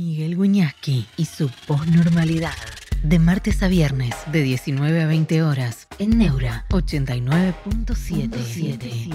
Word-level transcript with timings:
Miguel 0.00 0.34
Guñasqui 0.34 1.06
y 1.18 1.26
su 1.26 1.50
posnormalidad. 1.66 2.54
De 3.02 3.18
martes 3.18 3.62
a 3.62 3.68
viernes, 3.68 4.14
de 4.32 4.42
19 4.42 5.02
a 5.02 5.06
20 5.06 5.42
horas, 5.42 5.88
en 5.98 6.16
Neura 6.16 6.64
89.77. 6.70 9.14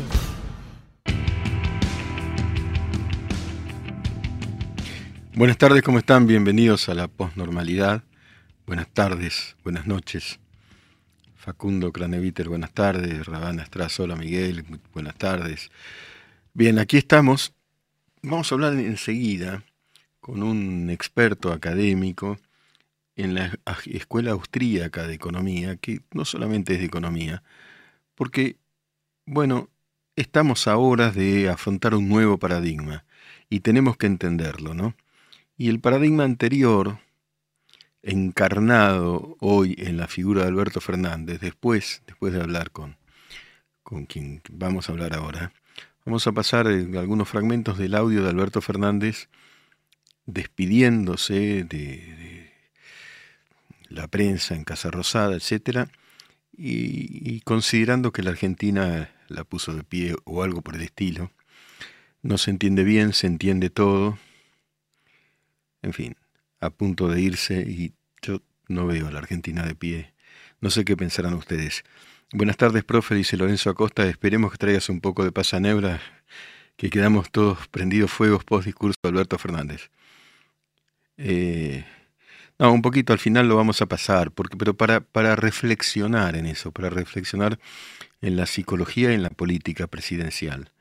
Buenas 5.33 5.57
tardes, 5.57 5.81
¿cómo 5.81 5.97
están? 5.97 6.27
Bienvenidos 6.27 6.87
a 6.87 6.93
la 6.93 7.07
posnormalidad. 7.07 8.03
Buenas 8.67 8.87
tardes, 8.87 9.55
buenas 9.63 9.87
noches. 9.87 10.39
Facundo 11.35 11.91
Craneviter, 11.91 12.47
buenas 12.47 12.73
tardes. 12.73 13.25
Rabana 13.25 13.63
Estraz, 13.63 13.99
hola 13.99 14.15
Miguel, 14.15 14.63
buenas 14.93 15.15
tardes. 15.15 15.71
Bien, 16.53 16.77
aquí 16.77 16.97
estamos. 16.97 17.55
Vamos 18.21 18.51
a 18.51 18.55
hablar 18.55 18.73
enseguida 18.73 19.63
con 20.25 20.41
un 20.41 20.89
experto 20.89 21.51
académico 21.53 22.39
en 23.15 23.35
la 23.35 23.59
Escuela 23.85 24.31
Austríaca 24.31 25.05
de 25.05 25.13
Economía, 25.13 25.75
que 25.75 26.01
no 26.13 26.25
solamente 26.25 26.73
es 26.73 26.79
de 26.79 26.85
economía, 26.85 27.43
porque, 28.15 28.57
bueno, 29.27 29.69
estamos 30.15 30.67
a 30.67 30.77
horas 30.77 31.13
de 31.13 31.47
afrontar 31.47 31.93
un 31.93 32.09
nuevo 32.09 32.39
paradigma 32.39 33.05
y 33.51 33.59
tenemos 33.59 33.97
que 33.97 34.07
entenderlo, 34.07 34.73
¿no? 34.73 34.95
Y 35.57 35.69
el 35.69 35.79
paradigma 35.79 36.23
anterior, 36.23 36.97
encarnado 38.01 39.37
hoy 39.41 39.75
en 39.77 39.95
la 39.97 40.07
figura 40.07 40.41
de 40.41 40.47
Alberto 40.47 40.81
Fernández, 40.81 41.39
después, 41.39 42.01
después 42.07 42.33
de 42.33 42.41
hablar 42.41 42.71
con, 42.71 42.97
con 43.83 44.07
quien 44.07 44.41
vamos 44.49 44.89
a 44.89 44.93
hablar 44.93 45.13
ahora, 45.13 45.53
vamos 46.03 46.25
a 46.25 46.31
pasar 46.31 46.65
algunos 46.65 47.29
fragmentos 47.29 47.77
del 47.77 47.93
audio 47.93 48.23
de 48.23 48.29
Alberto 48.31 48.59
Fernández 48.59 49.29
despidiéndose 50.25 51.63
de, 51.63 52.51
la 53.89 54.07
prensa 54.07 54.55
en 54.55 54.63
Casa 54.63 54.91
Rosada, 54.91 55.35
etc., 55.35 55.89
y, 56.57 57.41
considerando 57.41 58.13
que 58.13 58.23
la 58.23 58.31
Argentina 58.31 59.11
la 59.27 59.43
puso 59.43 59.73
de 59.73 59.83
pie 59.83 60.15
o 60.23 60.41
algo 60.41 60.61
por 60.61 60.75
el 60.75 60.83
estilo. 60.83 61.31
No 62.21 62.37
se 62.37 62.51
entiende 62.51 62.83
bien, 62.83 63.11
se 63.13 63.27
entiende 63.27 63.69
todo. 63.69 64.17
En 65.81 65.93
fin, 65.93 66.15
a 66.61 66.69
punto 66.69 67.09
de 67.09 67.21
irse 67.21 67.59
y 67.67 67.93
yo 68.21 68.41
no 68.67 68.87
veo 68.87 69.07
a 69.07 69.11
la 69.11 69.19
Argentina 69.19 69.63
de 69.63 69.75
pie. 69.75 70.13
No 70.61 70.69
sé 70.69 70.85
qué 70.85 70.95
pensarán 70.95 71.33
ustedes. 71.33 71.83
Buenas 72.31 72.57
tardes, 72.57 72.83
profe, 72.83 73.15
dice 73.15 73.37
Lorenzo 73.37 73.69
Acosta. 73.69 74.07
Esperemos 74.07 74.51
que 74.51 74.57
traigas 74.57 74.89
un 74.89 75.01
poco 75.01 75.23
de 75.23 75.31
paz 75.31 75.53
a 75.53 75.59
Nebra, 75.59 76.01
que 76.77 76.89
quedamos 76.89 77.31
todos 77.31 77.67
prendidos 77.67 78.11
fuegos 78.11 78.43
post 78.43 78.65
discurso 78.65 78.97
de 79.03 79.09
Alberto 79.09 79.37
Fernández. 79.37 79.89
Eh, 81.17 81.85
no, 82.59 82.71
un 82.71 82.81
poquito 82.81 83.13
al 83.13 83.19
final 83.19 83.47
lo 83.47 83.55
vamos 83.55 83.81
a 83.81 83.85
pasar, 83.85 84.31
porque, 84.31 84.57
pero 84.57 84.75
para, 84.75 85.01
para 85.01 85.35
reflexionar 85.35 86.35
en 86.35 86.45
eso, 86.45 86.71
para 86.71 86.89
reflexionar 86.89 87.59
en 88.21 88.37
la 88.37 88.45
psicología 88.45 89.11
y 89.11 89.15
en 89.15 89.23
la 89.23 89.29
política 89.29 89.87
presidencial. 89.87 90.71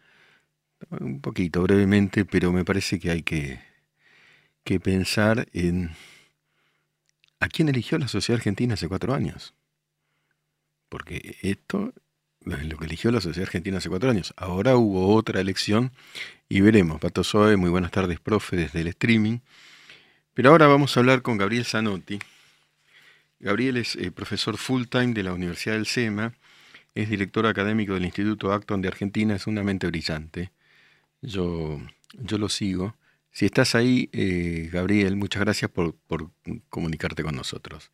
Un 0.91 1.21
poquito, 1.21 1.63
brevemente, 1.63 2.25
pero 2.25 2.53
me 2.53 2.65
parece 2.65 3.01
que 3.01 3.11
hay 3.11 3.23
que, 3.23 3.61
que 4.65 4.81
pensar 4.81 5.49
en 5.53 5.93
a 7.41 7.49
quién 7.49 7.69
eligió 7.69 7.99
la 7.99 8.09
sociedad 8.09 8.39
argentina 8.39 8.75
hace 8.75 8.89
cuatro 8.89 9.15
años. 9.15 9.55
Porque 10.89 11.37
esto 11.43 11.93
es 12.47 12.65
lo 12.67 12.79
que 12.79 12.87
eligió 12.87 13.11
la 13.11 13.21
sociedad 13.21 13.49
argentina 13.49 13.79
hace 13.79 13.89
cuatro 13.89 14.11
años. 14.11 14.33
Ahora 14.37 14.77
hubo 14.77 15.15
otra 15.15 15.41
elección 15.41 15.93
y 16.49 16.61
veremos. 16.61 17.01
Pato 17.01 17.25
Soe, 17.25 17.57
muy 17.57 17.71
buenas 17.71 17.91
tardes, 17.91 18.21
profe, 18.21 18.57
desde 18.57 18.81
el 18.81 18.89
streaming. 18.89 19.41
Pero 20.35 20.51
ahora 20.51 20.67
vamos 20.67 20.97
a 20.97 21.01
hablar 21.01 21.23
con 21.23 21.39
Gabriel 21.39 21.65
Zanotti. 21.65 22.19
Gabriel 23.39 23.77
es 23.77 23.95
eh, 23.97 24.11
profesor 24.11 24.57
full 24.57 24.85
time 24.87 25.15
de 25.15 25.23
la 25.23 25.33
Universidad 25.33 25.75
del 25.75 25.87
SEMA, 25.87 26.35
es 26.95 27.09
director 27.09 27.47
académico 27.47 27.95
del 27.95 28.05
Instituto 28.05 28.53
Acton 28.53 28.83
de 28.83 28.89
Argentina, 28.89 29.37
es 29.37 29.47
una 29.47 29.63
mente 29.63 29.87
brillante. 29.87 30.51
Yo, 31.23 31.81
yo 32.15 32.39
lo 32.39 32.49
sigo. 32.49 32.97
Si 33.31 33.47
estás 33.47 33.75
ahí, 33.75 34.09
eh, 34.13 34.71
Gabriel, 34.73 35.17
muchas 35.17 35.43
gracias 35.43 35.71
por, 35.71 35.95
por, 35.95 36.31
comunicarte 36.69 37.23
con 37.23 37.37
nosotros. 37.37 37.91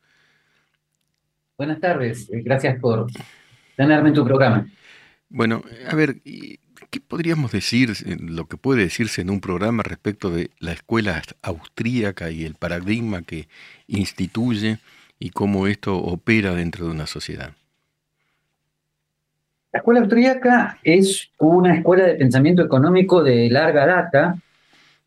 Buenas 1.58 1.80
tardes, 1.80 2.30
eh, 2.30 2.42
gracias 2.42 2.78
por 2.80 3.06
tenerme 3.76 4.08
en 4.10 4.14
tu 4.14 4.24
programa. 4.24 4.66
Bueno, 5.28 5.62
a 5.88 5.94
ver, 5.94 6.16
¿Qué 6.90 7.00
podríamos 7.00 7.52
decir, 7.52 7.92
lo 8.20 8.46
que 8.46 8.56
puede 8.56 8.82
decirse 8.82 9.20
en 9.20 9.30
un 9.30 9.40
programa 9.40 9.84
respecto 9.84 10.30
de 10.30 10.50
la 10.58 10.72
escuela 10.72 11.22
austríaca 11.40 12.32
y 12.32 12.44
el 12.44 12.56
paradigma 12.56 13.22
que 13.22 13.46
instituye 13.86 14.78
y 15.20 15.30
cómo 15.30 15.68
esto 15.68 15.96
opera 15.96 16.52
dentro 16.52 16.86
de 16.86 16.90
una 16.90 17.06
sociedad? 17.06 17.52
La 19.72 19.78
escuela 19.78 20.00
austríaca 20.00 20.80
es 20.82 21.30
una 21.38 21.76
escuela 21.76 22.06
de 22.06 22.14
pensamiento 22.14 22.62
económico 22.62 23.22
de 23.22 23.48
larga 23.50 23.86
data. 23.86 24.36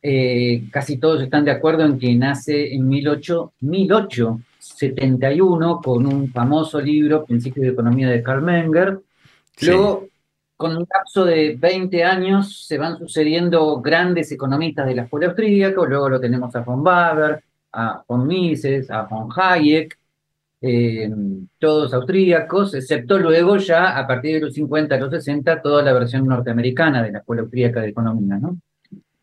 Eh, 0.02 0.64
casi 0.72 0.96
todos 0.96 1.22
están 1.22 1.44
de 1.44 1.52
acuerdo 1.52 1.84
en 1.84 2.00
que 2.00 2.16
nace 2.16 2.74
en 2.74 2.88
1871 2.88 5.82
con 5.84 6.08
un 6.08 6.32
famoso 6.32 6.80
libro, 6.80 7.26
Principios 7.26 7.66
de 7.66 7.74
Economía 7.74 8.10
de 8.10 8.24
Karl 8.24 8.42
Menger. 8.42 9.02
Luego 9.62 10.08
con 10.64 10.78
un 10.78 10.88
lapso 10.90 11.26
de 11.26 11.58
20 11.60 12.06
años 12.06 12.66
se 12.66 12.78
van 12.78 12.98
sucediendo 12.98 13.82
grandes 13.82 14.32
economistas 14.32 14.88
de 14.88 14.96
la 14.96 15.02
escuela 15.04 15.28
austríaca, 15.28 15.82
luego 15.86 16.08
lo 16.08 16.22
tenemos 16.22 16.56
a 16.56 16.62
von 16.62 16.82
Baber, 16.82 17.44
a 17.74 18.02
von 18.08 18.26
Mises, 18.26 18.90
a 18.90 19.02
von 19.02 19.28
Hayek, 19.36 20.00
eh, 20.62 21.12
todos 21.60 21.94
austríacos, 21.94 22.76
excepto 22.76 23.20
luego 23.20 23.58
ya 23.58 23.98
a 24.00 24.08
partir 24.08 24.36
de 24.36 24.40
los 24.46 24.54
50 24.54 24.96
a 24.96 25.00
los 25.00 25.12
60 25.12 25.62
toda 25.62 25.84
la 25.84 25.92
versión 25.92 26.26
norteamericana 26.26 27.04
de 27.04 27.12
la 27.12 27.20
escuela 27.20 27.42
austríaca 27.42 27.82
de 27.82 27.90
economía, 27.90 28.38
¿no? 28.38 28.58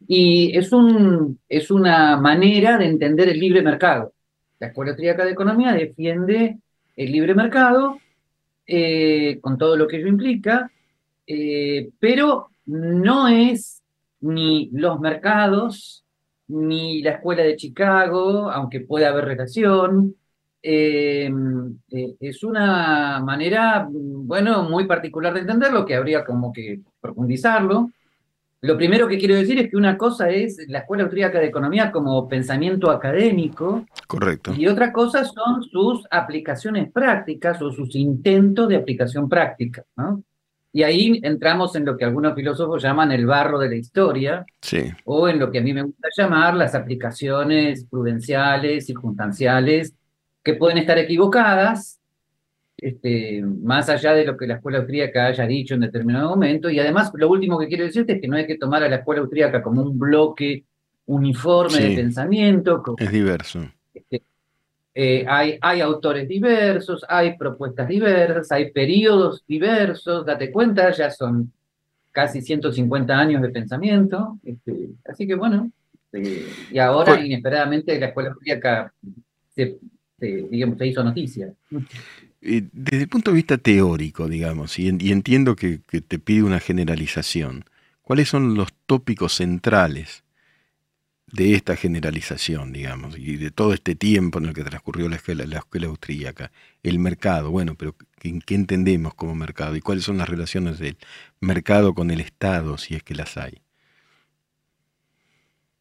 Y 0.06 0.54
es, 0.54 0.70
un, 0.74 1.38
es 1.48 1.70
una 1.70 2.18
manera 2.18 2.76
de 2.76 2.84
entender 2.84 3.30
el 3.30 3.40
libre 3.40 3.62
mercado. 3.62 4.12
La 4.58 4.66
escuela 4.66 4.90
austríaca 4.90 5.24
de 5.24 5.30
economía 5.30 5.72
defiende 5.72 6.58
el 6.96 7.12
libre 7.12 7.34
mercado 7.34 7.98
eh, 8.66 9.38
con 9.40 9.56
todo 9.56 9.78
lo 9.78 9.88
que 9.88 9.96
ello 9.96 10.08
implica, 10.08 10.70
eh, 11.32 11.90
pero 12.00 12.48
no 12.66 13.28
es 13.28 13.80
ni 14.22 14.68
los 14.72 14.98
mercados, 14.98 16.04
ni 16.48 17.02
la 17.02 17.12
escuela 17.12 17.44
de 17.44 17.54
Chicago, 17.54 18.50
aunque 18.50 18.80
pueda 18.80 19.10
haber 19.10 19.26
relación. 19.26 20.16
Eh, 20.60 21.30
eh, 21.92 22.16
es 22.18 22.42
una 22.42 23.20
manera, 23.24 23.86
bueno, 23.88 24.64
muy 24.64 24.88
particular 24.88 25.32
de 25.32 25.40
entenderlo, 25.40 25.86
que 25.86 25.94
habría 25.94 26.24
como 26.24 26.52
que 26.52 26.80
profundizarlo. 27.00 27.90
Lo 28.62 28.76
primero 28.76 29.06
que 29.06 29.16
quiero 29.16 29.36
decir 29.36 29.60
es 29.60 29.70
que 29.70 29.76
una 29.76 29.96
cosa 29.96 30.30
es 30.30 30.66
la 30.68 30.80
Escuela 30.80 31.04
Austríaca 31.04 31.38
de 31.38 31.46
Economía 31.46 31.92
como 31.92 32.28
pensamiento 32.28 32.90
académico. 32.90 33.86
Correcto. 34.08 34.52
Y 34.58 34.66
otra 34.66 34.92
cosa 34.92 35.24
son 35.24 35.62
sus 35.62 36.04
aplicaciones 36.10 36.90
prácticas 36.90 37.62
o 37.62 37.70
sus 37.70 37.94
intentos 37.94 38.68
de 38.68 38.76
aplicación 38.76 39.28
práctica. 39.28 39.84
¿no? 39.96 40.24
Y 40.72 40.84
ahí 40.84 41.20
entramos 41.22 41.74
en 41.74 41.84
lo 41.84 41.96
que 41.96 42.04
algunos 42.04 42.34
filósofos 42.34 42.82
llaman 42.82 43.10
el 43.10 43.26
barro 43.26 43.58
de 43.58 43.68
la 43.68 43.74
historia, 43.74 44.44
o 45.04 45.28
en 45.28 45.38
lo 45.38 45.50
que 45.50 45.58
a 45.58 45.62
mí 45.62 45.72
me 45.72 45.82
gusta 45.82 46.08
llamar 46.16 46.54
las 46.54 46.74
aplicaciones 46.74 47.84
prudenciales, 47.86 48.86
circunstanciales, 48.86 49.94
que 50.44 50.54
pueden 50.54 50.78
estar 50.78 50.96
equivocadas, 50.96 52.00
este, 52.76 53.42
más 53.42 53.88
allá 53.88 54.14
de 54.14 54.24
lo 54.24 54.36
que 54.36 54.46
la 54.46 54.54
escuela 54.54 54.78
austríaca 54.78 55.26
haya 55.26 55.46
dicho 55.46 55.74
en 55.74 55.80
determinado 55.80 56.30
momento. 56.30 56.70
Y 56.70 56.78
además, 56.78 57.10
lo 57.14 57.28
último 57.28 57.58
que 57.58 57.68
quiero 57.68 57.84
decirte 57.84 58.14
es 58.14 58.20
que 58.20 58.28
no 58.28 58.36
hay 58.36 58.46
que 58.46 58.56
tomar 58.56 58.82
a 58.82 58.88
la 58.88 58.96
escuela 58.96 59.20
austríaca 59.22 59.62
como 59.62 59.82
un 59.82 59.98
bloque 59.98 60.64
uniforme 61.06 61.78
de 61.78 61.96
pensamiento. 61.96 62.82
es 62.96 63.12
diverso. 63.12 63.66
Este, 63.92 64.22
eh, 64.94 65.24
hay, 65.28 65.56
hay, 65.60 65.80
autores 65.80 66.28
diversos, 66.28 67.04
hay 67.08 67.36
propuestas 67.36 67.88
diversas, 67.88 68.50
hay 68.50 68.72
periodos 68.72 69.44
diversos, 69.46 70.26
date 70.26 70.50
cuenta, 70.50 70.90
ya 70.90 71.10
son 71.10 71.52
casi 72.10 72.42
150 72.42 73.16
años 73.16 73.40
de 73.42 73.50
pensamiento, 73.50 74.38
este, 74.44 74.90
así 75.08 75.26
que 75.26 75.36
bueno, 75.36 75.70
este, 76.12 76.46
y 76.72 76.78
ahora 76.78 77.14
pues 77.14 77.24
inesperadamente 77.24 77.98
la 78.00 78.06
escuela 78.06 78.30
austríaca 78.30 78.92
se, 79.54 79.78
digamos, 80.18 80.76
se 80.76 80.86
hizo 80.88 81.04
noticia. 81.04 81.52
Desde 82.40 83.02
el 83.02 83.08
punto 83.08 83.30
de 83.30 83.36
vista 83.36 83.58
teórico, 83.58 84.28
digamos, 84.28 84.78
y, 84.78 84.88
y 84.98 85.12
entiendo 85.12 85.54
que, 85.54 85.82
que 85.86 86.00
te 86.00 86.18
pide 86.18 86.42
una 86.42 86.58
generalización, 86.58 87.64
¿cuáles 88.02 88.28
son 88.28 88.56
los 88.56 88.72
tópicos 88.86 89.34
centrales 89.34 90.24
de 91.32 91.54
esta 91.54 91.76
generalización, 91.76 92.72
digamos, 92.72 93.16
y 93.16 93.36
de 93.36 93.50
todo 93.50 93.72
este 93.72 93.94
tiempo 93.94 94.38
en 94.38 94.46
el 94.46 94.54
que 94.54 94.64
transcurrió 94.64 95.08
la 95.08 95.16
escuela, 95.16 95.46
la 95.46 95.58
escuela 95.58 95.86
austríaca, 95.86 96.50
el 96.82 96.98
mercado, 96.98 97.50
bueno, 97.50 97.74
pero 97.76 97.94
¿qué, 98.18 98.54
entendemos 98.54 99.14
como 99.14 99.34
mercado? 99.34 99.76
¿Y 99.76 99.80
cuáles 99.80 100.04
son 100.04 100.18
las 100.18 100.28
relaciones 100.28 100.78
del 100.78 100.96
mercado 101.40 101.94
con 101.94 102.10
el 102.10 102.20
Estado, 102.20 102.78
si 102.78 102.96
es 102.96 103.02
que 103.02 103.14
las 103.14 103.36
hay? 103.36 103.60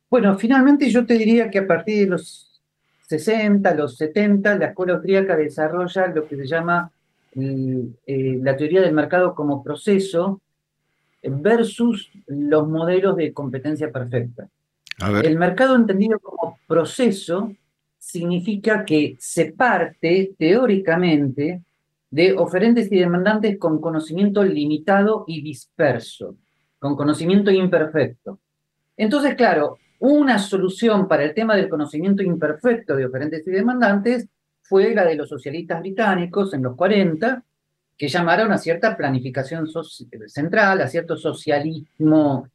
Bueno, 0.10 0.38
finalmente 0.38 0.90
yo 0.90 1.06
te 1.06 1.16
diría 1.18 1.50
que 1.50 1.60
a 1.60 1.68
partir 1.68 2.00
de 2.04 2.12
los 2.12 2.62
60, 3.08 3.74
los 3.76 3.98
70, 3.98 4.56
la 4.56 4.68
escuela 4.68 4.94
austríaca 4.94 5.36
desarrolla 5.36 6.08
lo 6.08 6.28
que 6.28 6.36
se 6.36 6.48
llama 6.48 6.92
eh, 7.36 8.40
la 8.42 8.56
teoría 8.56 8.82
del 8.82 8.94
mercado 8.94 9.34
como 9.34 9.64
proceso 9.64 10.42
versus 11.22 12.12
los 12.28 12.68
modelos 12.68 13.16
de 13.16 13.34
competencia 13.34 13.92
perfecta. 13.92 14.48
El 15.24 15.38
mercado 15.38 15.76
entendido 15.76 16.20
como 16.20 16.60
proceso 16.68 17.54
significa 17.98 18.84
que 18.86 19.16
se 19.20 19.52
parte 19.52 20.34
teóricamente 20.38 21.62
de 22.12 22.34
oferentes 22.34 22.92
y 22.92 22.98
demandantes 22.98 23.58
con 23.58 23.80
conocimiento 23.80 24.44
limitado 24.44 25.26
y 25.28 25.42
disperso, 25.42 26.36
con 26.80 26.96
conocimiento 26.96 27.52
imperfecto. 27.52 28.40
Entonces, 28.98 29.36
claro, 29.36 29.78
una 30.00 30.40
solución 30.40 31.08
para 31.08 31.24
el 31.24 31.34
tema 31.34 31.56
del 31.56 31.70
conocimiento 31.70 32.24
imperfecto 32.24 32.96
de 32.96 33.06
oferentes 33.06 33.46
y 33.46 33.52
demandantes 33.52 34.28
fue 34.62 34.94
la 34.94 35.06
de 35.06 35.16
los 35.16 35.30
socialistas 35.30 35.80
británicos 35.80 36.54
en 36.54 36.64
los 36.64 36.76
40, 36.76 37.44
que 37.98 38.08
llamaron 38.08 38.52
a 38.52 38.58
cierta 38.58 38.96
planificación 38.96 39.68
central, 40.28 40.82
a 40.82 40.88
cierto 40.88 41.18
socialismo 41.18 42.48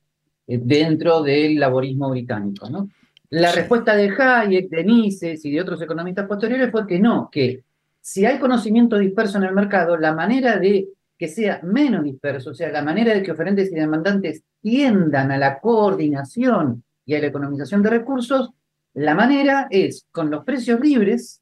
dentro 0.46 1.22
del 1.22 1.58
laborismo 1.58 2.10
británico. 2.10 2.68
¿no? 2.68 2.88
La 3.30 3.52
respuesta 3.52 3.96
de 3.96 4.10
Hayek, 4.16 4.68
de 4.68 4.84
Mises 4.84 5.44
y 5.44 5.50
de 5.50 5.60
otros 5.60 5.80
economistas 5.82 6.26
posteriores 6.26 6.70
fue 6.70 6.86
que 6.86 6.98
no, 6.98 7.28
que 7.32 7.62
si 8.00 8.26
hay 8.26 8.38
conocimiento 8.38 8.98
disperso 8.98 9.38
en 9.38 9.44
el 9.44 9.54
mercado, 9.54 9.96
la 9.96 10.12
manera 10.12 10.58
de 10.58 10.88
que 11.18 11.28
sea 11.28 11.60
menos 11.62 12.04
disperso, 12.04 12.50
o 12.50 12.54
sea, 12.54 12.70
la 12.70 12.82
manera 12.82 13.14
de 13.14 13.22
que 13.22 13.32
oferentes 13.32 13.72
y 13.72 13.74
demandantes 13.74 14.42
tiendan 14.60 15.30
a 15.30 15.38
la 15.38 15.58
coordinación 15.58 16.84
y 17.06 17.14
a 17.14 17.20
la 17.20 17.28
economización 17.28 17.82
de 17.82 17.90
recursos, 17.90 18.50
la 18.94 19.14
manera 19.14 19.68
es 19.70 20.06
con 20.12 20.30
los 20.30 20.44
precios 20.44 20.80
libres, 20.80 21.40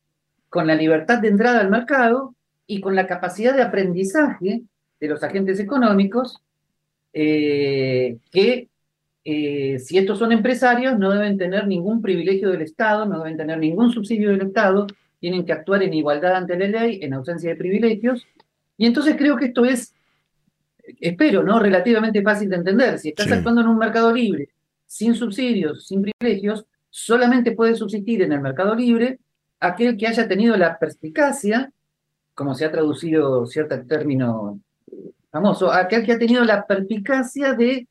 con 0.48 0.66
la 0.66 0.74
libertad 0.74 1.18
de 1.18 1.28
entrada 1.28 1.60
al 1.60 1.70
mercado 1.70 2.34
y 2.66 2.80
con 2.80 2.94
la 2.94 3.06
capacidad 3.06 3.54
de 3.54 3.62
aprendizaje 3.62 4.62
de 5.00 5.08
los 5.08 5.22
agentes 5.22 5.58
económicos, 5.58 6.42
eh, 7.12 8.18
que 8.30 8.68
eh, 9.24 9.78
si 9.78 9.98
estos 9.98 10.18
son 10.18 10.32
empresarios 10.32 10.98
no 10.98 11.10
deben 11.12 11.38
tener 11.38 11.66
ningún 11.66 12.02
privilegio 12.02 12.50
del 12.50 12.62
Estado, 12.62 13.06
no 13.06 13.18
deben 13.22 13.36
tener 13.36 13.58
ningún 13.58 13.92
subsidio 13.92 14.30
del 14.30 14.42
Estado, 14.42 14.86
tienen 15.20 15.44
que 15.44 15.52
actuar 15.52 15.82
en 15.82 15.94
igualdad 15.94 16.34
ante 16.34 16.58
la 16.58 16.66
ley, 16.66 16.98
en 17.02 17.14
ausencia 17.14 17.50
de 17.50 17.56
privilegios. 17.56 18.26
Y 18.76 18.86
entonces 18.86 19.14
creo 19.16 19.36
que 19.36 19.46
esto 19.46 19.64
es, 19.64 19.94
espero, 21.00 21.44
¿no? 21.44 21.60
Relativamente 21.60 22.22
fácil 22.22 22.48
de 22.48 22.56
entender. 22.56 22.98
Si 22.98 23.10
estás 23.10 23.30
actuando 23.30 23.60
en 23.60 23.68
un 23.68 23.78
mercado 23.78 24.12
libre, 24.12 24.48
sin 24.86 25.14
subsidios, 25.14 25.86
sin 25.86 26.02
privilegios, 26.02 26.66
solamente 26.90 27.52
puede 27.52 27.76
subsistir 27.76 28.22
en 28.22 28.32
el 28.32 28.40
mercado 28.40 28.74
libre 28.74 29.20
aquel 29.60 29.96
que 29.96 30.08
haya 30.08 30.26
tenido 30.26 30.56
la 30.56 30.78
perspicacia, 30.78 31.72
como 32.34 32.54
se 32.56 32.64
ha 32.64 32.72
traducido 32.72 33.46
cierto 33.46 33.80
término 33.86 34.58
famoso, 35.30 35.72
aquel 35.72 36.04
que 36.04 36.12
ha 36.12 36.18
tenido 36.18 36.44
la 36.44 36.66
perspicacia 36.66 37.54
de 37.54 37.86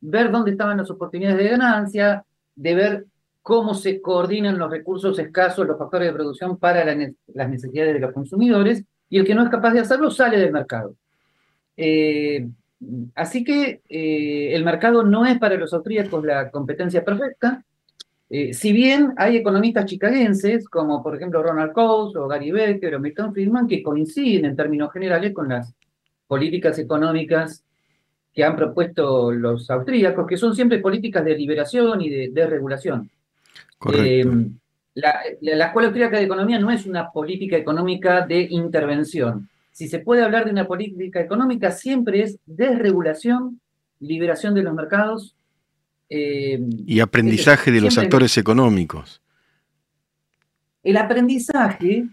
ver 0.00 0.30
dónde 0.30 0.52
estaban 0.52 0.78
las 0.78 0.90
oportunidades 0.90 1.38
de 1.38 1.48
ganancia, 1.48 2.24
de 2.54 2.74
ver 2.74 3.06
cómo 3.42 3.74
se 3.74 4.00
coordinan 4.00 4.58
los 4.58 4.70
recursos 4.70 5.18
escasos, 5.18 5.66
los 5.66 5.78
factores 5.78 6.08
de 6.08 6.14
producción 6.14 6.56
para 6.58 6.84
las 6.84 7.48
necesidades 7.48 7.94
de 7.94 8.00
los 8.00 8.12
consumidores, 8.12 8.84
y 9.08 9.18
el 9.18 9.24
que 9.24 9.34
no 9.34 9.44
es 9.44 9.50
capaz 9.50 9.72
de 9.72 9.80
hacerlo 9.80 10.10
sale 10.10 10.38
del 10.38 10.52
mercado. 10.52 10.96
Eh, 11.76 12.48
así 13.14 13.44
que 13.44 13.82
eh, 13.88 14.54
el 14.54 14.64
mercado 14.64 15.04
no 15.04 15.24
es 15.26 15.38
para 15.38 15.56
los 15.56 15.72
austríacos 15.72 16.24
la 16.24 16.50
competencia 16.50 17.04
perfecta, 17.04 17.64
eh, 18.28 18.54
si 18.54 18.72
bien 18.72 19.14
hay 19.16 19.36
economistas 19.36 19.84
chicagenses, 19.84 20.68
como 20.68 21.02
por 21.02 21.14
ejemplo 21.14 21.42
Ronald 21.42 21.72
Coase 21.72 22.18
o 22.18 22.26
Gary 22.26 22.50
Becker 22.50 22.96
o 22.96 23.00
Milton 23.00 23.32
Friedman, 23.32 23.68
que 23.68 23.82
coinciden 23.82 24.46
en 24.46 24.56
términos 24.56 24.92
generales 24.92 25.32
con 25.32 25.48
las 25.48 25.72
políticas 26.26 26.78
económicas 26.78 27.62
que 28.36 28.44
han 28.44 28.54
propuesto 28.54 29.32
los 29.32 29.70
austríacos, 29.70 30.26
que 30.26 30.36
son 30.36 30.54
siempre 30.54 30.78
políticas 30.78 31.24
de 31.24 31.34
liberación 31.34 32.02
y 32.02 32.10
de, 32.10 32.28
de 32.28 32.46
regulación. 32.46 33.10
Eh, 33.94 34.26
la, 34.92 35.22
Escuela 35.66 35.88
Austríaca 35.88 36.18
de 36.18 36.24
Economía 36.24 36.58
no 36.58 36.70
es 36.70 36.84
una 36.84 37.10
política 37.10 37.56
económica 37.56 38.26
de 38.26 38.42
intervención. 38.50 39.48
Si 39.72 39.88
se 39.88 40.00
puede 40.00 40.22
hablar 40.22 40.44
de 40.44 40.50
una 40.50 40.66
política 40.66 41.18
económica, 41.18 41.70
siempre 41.70 42.22
es 42.22 42.38
desregulación, 42.44 43.58
liberación 44.00 44.52
de 44.52 44.62
los 44.62 44.74
mercados. 44.74 45.34
Eh, 46.10 46.60
y 46.86 47.00
aprendizaje 47.00 47.70
de 47.70 47.80
los 47.80 47.96
actores 47.96 48.36
económicos. 48.36 49.22
El 50.82 50.98
aprendizaje 50.98 52.06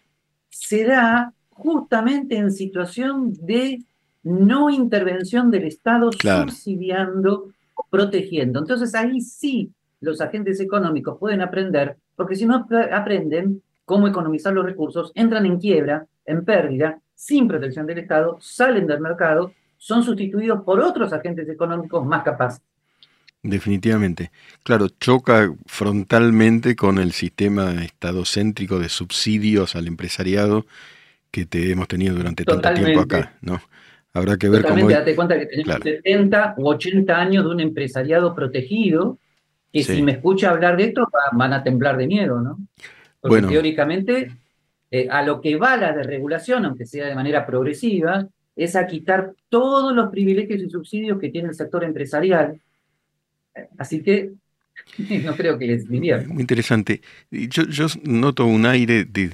se 0.49 0.85
da 0.85 1.33
justamente 1.49 2.37
en 2.37 2.49
situación 2.49 3.33
de 3.41 3.83
no 4.23 4.69
intervención 4.69 5.51
del 5.51 5.65
Estado 5.65 6.11
subsidiando, 6.11 7.49
protegiendo. 7.89 8.59
Entonces 8.59 8.95
ahí 8.95 9.21
sí 9.21 9.71
los 10.01 10.21
agentes 10.21 10.59
económicos 10.59 11.17
pueden 11.17 11.41
aprender, 11.41 11.97
porque 12.15 12.35
si 12.35 12.45
no 12.45 12.65
aprenden 12.91 13.61
cómo 13.85 14.07
economizar 14.07 14.53
los 14.53 14.65
recursos, 14.65 15.11
entran 15.15 15.45
en 15.45 15.59
quiebra, 15.59 16.05
en 16.25 16.43
pérdida, 16.45 16.99
sin 17.15 17.47
protección 17.47 17.85
del 17.85 17.99
Estado, 17.99 18.37
salen 18.41 18.87
del 18.87 18.99
mercado, 18.99 19.53
son 19.77 20.03
sustituidos 20.03 20.61
por 20.63 20.79
otros 20.79 21.11
agentes 21.13 21.47
económicos 21.49 22.05
más 22.05 22.23
capaces. 22.23 22.61
Definitivamente. 23.41 24.31
Claro, 24.63 24.87
choca 24.87 25.53
frontalmente 25.65 26.77
con 26.77 26.97
el 26.97 27.11
sistema 27.11 27.83
estadocéntrico 27.83 28.79
de 28.79 28.87
subsidios 28.87 29.75
al 29.75 29.87
empresariado 29.87 30.65
que 31.29 31.45
te 31.45 31.69
hemos 31.69 31.89
tenido 31.89 32.15
durante 32.15 32.45
tanto 32.45 32.73
tiempo 32.73 33.01
acá, 33.01 33.33
¿no? 33.41 33.59
Habrá 34.13 34.37
que 34.37 34.49
ver 34.49 34.63
cómo... 34.63 34.89
Date 34.89 35.15
cuenta 35.15 35.39
que 35.39 35.47
tenemos 35.47 35.79
70 35.81 36.55
u 36.57 36.67
80 36.67 37.19
años 37.19 37.43
de 37.43 37.49
un 37.49 37.59
empresariado 37.59 38.35
protegido 38.35 39.17
que 39.71 39.83
si 39.83 40.03
me 40.03 40.11
escucha 40.13 40.51
hablar 40.51 40.77
de 40.77 40.85
esto 40.85 41.09
van 41.31 41.51
a 41.51 41.63
temblar 41.63 41.97
de 41.97 42.05
miedo, 42.05 42.39
¿no? 42.39 42.59
Porque 43.19 43.41
teóricamente 43.41 44.31
eh, 44.91 45.07
a 45.09 45.23
lo 45.23 45.41
que 45.41 45.55
va 45.55 45.75
la 45.77 45.93
desregulación, 45.93 46.65
aunque 46.65 46.85
sea 46.85 47.07
de 47.07 47.15
manera 47.15 47.43
progresiva, 47.43 48.27
es 48.55 48.75
a 48.75 48.85
quitar 48.85 49.33
todos 49.49 49.95
los 49.95 50.11
privilegios 50.11 50.61
y 50.61 50.69
subsidios 50.69 51.19
que 51.19 51.29
tiene 51.29 51.49
el 51.49 51.55
sector 51.55 51.83
empresarial. 51.83 52.61
Así 53.79 54.03
que 54.03 54.33
no 55.23 55.35
creo 55.35 55.57
que 55.57 55.65
les 55.65 55.89
divierta. 55.89 56.27
Muy 56.31 56.41
interesante. 56.41 57.01
Yo, 57.31 57.63
yo 57.63 57.87
noto 58.03 58.45
un 58.45 58.67
aire 58.67 59.05
de, 59.05 59.31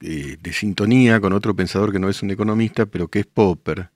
de, 0.00 0.52
sintonía 0.52 1.20
con 1.20 1.32
otro 1.32 1.54
pensador 1.54 1.92
que 1.92 1.98
no 1.98 2.08
es 2.08 2.22
un 2.22 2.30
economista, 2.30 2.86
pero 2.86 3.08
que 3.08 3.20
es 3.20 3.26
Popper. 3.26 3.88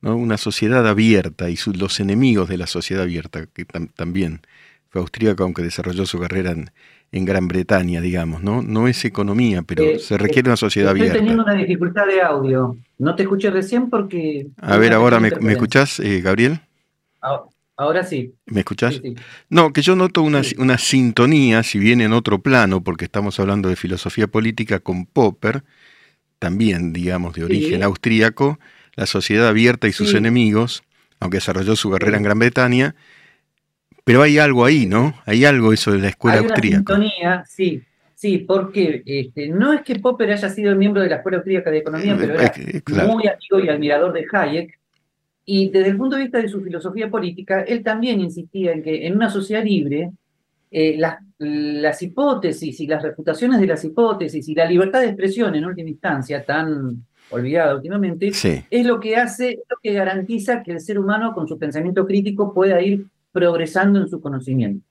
¿no? 0.00 0.16
Una 0.16 0.36
sociedad 0.36 0.86
abierta 0.86 1.50
y 1.50 1.56
los 1.74 2.00
enemigos 2.00 2.48
de 2.48 2.58
la 2.58 2.66
sociedad 2.66 3.04
abierta, 3.04 3.46
que 3.46 3.64
también 3.64 4.40
fue 4.88 5.00
austríaco, 5.00 5.42
aunque 5.42 5.62
desarrolló 5.62 6.06
su 6.06 6.18
carrera 6.18 6.52
en, 6.52 6.70
Gran 7.24 7.48
Bretaña, 7.48 8.02
digamos, 8.02 8.42
¿no? 8.42 8.60
No 8.60 8.88
es 8.88 9.02
economía, 9.06 9.62
pero 9.62 9.84
eh, 9.84 9.98
se 9.98 10.18
requiere 10.18 10.50
una 10.50 10.56
sociedad 10.58 10.90
abierta. 10.90 11.14
Estoy 11.14 11.20
teniendo 11.20 11.44
una 11.44 11.54
dificultad 11.54 12.06
de 12.06 12.20
audio. 12.20 12.76
No 12.98 13.14
te 13.14 13.22
escuché 13.22 13.50
recién 13.50 13.88
porque... 13.88 14.48
A 14.58 14.76
ver, 14.76 14.92
ahora 14.92 15.18
me, 15.18 15.30
¿me 15.40 15.52
escuchás, 15.52 15.98
eh, 15.98 16.20
Gabriel? 16.20 16.60
Ahora, 17.76 18.04
sí. 18.04 18.34
¿Me 18.46 18.60
escuchás? 18.60 19.02
No, 19.50 19.72
que 19.72 19.82
yo 19.82 19.96
noto 19.96 20.22
una, 20.22 20.40
una, 20.58 20.78
sintonía, 20.78 21.62
si 21.62 21.78
bien 21.78 22.00
en 22.00 22.14
otro 22.14 22.40
plano, 22.40 22.82
porque 22.82 23.04
estamos 23.04 23.38
hablando 23.38 23.68
de 23.68 23.76
filosofía 23.76 24.26
política 24.26 24.80
con 24.80 25.04
Popper, 25.04 25.62
también, 26.38 26.92
digamos, 26.92 27.34
de 27.34 27.44
origen 27.44 27.82
austríaco, 27.82 28.58
la 28.94 29.06
sociedad 29.06 29.48
abierta 29.48 29.88
y 29.88 29.92
sus 29.92 30.14
enemigos, 30.14 30.84
aunque 31.20 31.36
desarrolló 31.36 31.76
su 31.76 31.90
carrera 31.90 32.16
en 32.16 32.22
Gran 32.22 32.38
Bretaña, 32.38 32.94
pero 34.04 34.22
hay 34.22 34.38
algo 34.38 34.64
ahí, 34.64 34.86
¿no? 34.86 35.14
Hay 35.26 35.44
algo 35.44 35.72
eso 35.72 35.92
de 35.92 35.98
la 35.98 36.08
escuela 36.08 36.38
hay 36.38 36.44
austríaca. 36.44 36.94
Una 36.94 37.08
sintonía, 37.08 37.44
sí, 37.46 37.82
sí, 38.14 38.38
porque 38.38 39.02
este, 39.04 39.48
no 39.48 39.72
es 39.74 39.82
que 39.82 39.98
Popper 39.98 40.32
haya 40.32 40.48
sido 40.48 40.74
miembro 40.76 41.02
de 41.02 41.10
la 41.10 41.16
escuela 41.16 41.38
austríaca 41.38 41.70
de 41.70 41.78
economía, 41.78 42.14
eh, 42.14 42.16
pero 42.18 42.34
era 42.34 42.52
eh, 42.56 42.82
muy 43.06 43.26
amigo 43.26 43.60
y 43.62 43.68
admirador 43.68 44.12
de 44.12 44.24
Hayek. 44.32 44.78
Y 45.48 45.70
desde 45.70 45.90
el 45.90 45.96
punto 45.96 46.16
de 46.16 46.22
vista 46.22 46.38
de 46.38 46.48
su 46.48 46.60
filosofía 46.60 47.08
política, 47.08 47.62
él 47.62 47.84
también 47.84 48.20
insistía 48.20 48.72
en 48.72 48.82
que 48.82 49.06
en 49.06 49.14
una 49.14 49.30
sociedad 49.30 49.64
libre, 49.64 50.10
eh, 50.72 50.96
las, 50.98 51.18
las, 51.38 52.02
hipótesis 52.02 52.80
y 52.80 52.86
las 52.88 53.00
refutaciones 53.00 53.60
de 53.60 53.68
las 53.68 53.84
hipótesis 53.84 54.48
y 54.48 54.54
la 54.56 54.66
libertad 54.66 55.00
de 55.00 55.06
expresión 55.06 55.54
en 55.54 55.64
última 55.64 55.88
instancia, 55.88 56.44
tan 56.44 57.06
olvidada 57.30 57.76
últimamente, 57.76 58.28
es 58.28 58.86
lo 58.86 58.98
que 58.98 59.16
hace, 59.16 59.60
lo 59.70 59.76
que 59.80 59.92
garantiza 59.92 60.64
que 60.64 60.72
el 60.72 60.80
ser 60.80 60.98
humano 60.98 61.32
con 61.32 61.46
su 61.46 61.56
pensamiento 61.56 62.04
crítico 62.04 62.52
pueda 62.52 62.82
ir 62.82 63.06
progresando 63.30 64.00
en 64.00 64.08
su 64.08 64.20
conocimiento. 64.20 64.84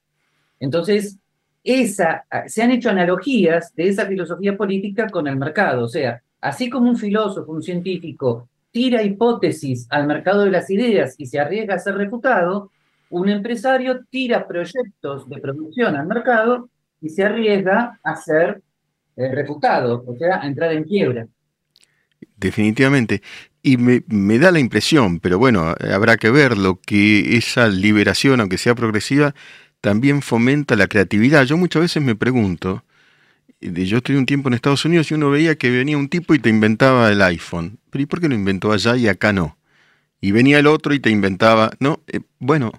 Entonces, 0.60 1.18
esa, 1.66 2.26
se 2.48 2.64
han 2.64 2.72
hecho 2.72 2.90
analogías 2.90 3.74
de 3.76 3.90
esa 3.90 4.06
filosofía 4.06 4.56
política 4.56 5.10
con 5.10 5.28
el 5.28 5.36
mercado. 5.36 5.84
O 5.84 5.90
sea, 5.90 6.22
así 6.40 6.70
como 6.70 6.90
un 6.90 6.96
filósofo, 6.96 7.52
un 7.52 7.64
científico, 7.64 8.48
tira 8.76 9.02
hipótesis 9.04 9.88
al 9.90 10.06
mercado 10.06 10.44
de 10.44 10.52
las 10.52 10.70
ideas 10.70 11.16
y 11.18 11.28
se 11.28 11.40
arriesga 11.40 11.76
a 11.76 11.80
ser 11.80 11.96
refutado, 11.96 12.72
un 13.10 13.30
empresario 13.30 14.04
tira 14.10 14.46
proyectos 14.46 15.30
de 15.30 15.38
producción 15.38 15.96
al 15.96 16.06
mercado 16.06 16.70
y 17.00 17.08
se 17.08 17.24
arriesga 17.24 17.98
a 18.04 18.16
ser 18.18 18.62
eh, 19.16 19.32
refutado, 19.34 20.04
o 20.06 20.18
sea, 20.18 20.42
a 20.42 20.46
entrar 20.46 20.74
en 20.74 20.84
quiebra. 20.84 21.26
Definitivamente. 22.36 23.22
Y 23.64 23.78
me, 23.78 24.04
me, 24.08 24.40
da 24.40 24.52
la 24.52 24.60
impresión, 24.60 25.22
pero 25.22 25.40
bueno, 25.40 25.74
habrá 25.94 26.18
que 26.18 26.30
verlo, 26.30 26.78
que 26.86 27.38
esa 27.38 27.70
liberación, 27.70 28.42
aunque 28.42 28.58
sea 28.58 28.76
progresiva, 28.76 29.34
también 29.80 30.22
fomenta 30.22 30.76
la 30.76 30.88
creatividad. 30.88 31.46
Yo 31.46 31.56
muchas 31.56 31.84
veces 31.84 32.04
me 32.04 32.16
pregunto, 32.16 32.84
yo 33.74 33.98
estoy 33.98 34.16
un 34.16 34.26
tiempo 34.26 34.50
en 34.50 34.54
Estados 34.54 34.86
Unidos 34.86 35.12
y 35.12 35.16
uno 35.16 35.30
veía 35.30 35.56
que 35.56 35.70
venía 35.70 35.98
un 35.98 36.10
tipo 36.10 36.34
y 36.34 36.40
te 36.40 36.50
inventaba 36.50 37.10
el 37.12 37.22
iPhone. 37.22 37.80
Pero 37.90 38.04
¿y 38.04 38.06
por 38.06 38.22
qué 38.22 38.28
lo 38.28 38.36
inventó 38.36 38.72
allá 38.72 38.96
y 38.96 39.08
acá 39.08 39.34
no? 39.34 39.58
Y 40.22 40.32
venía 40.32 40.60
el 40.60 40.68
otro 40.68 40.94
y 40.94 41.00
te 41.00 41.10
inventaba, 41.10 41.72
¿no? 41.80 42.02
Eh, 42.08 42.22
bueno, 42.40 42.72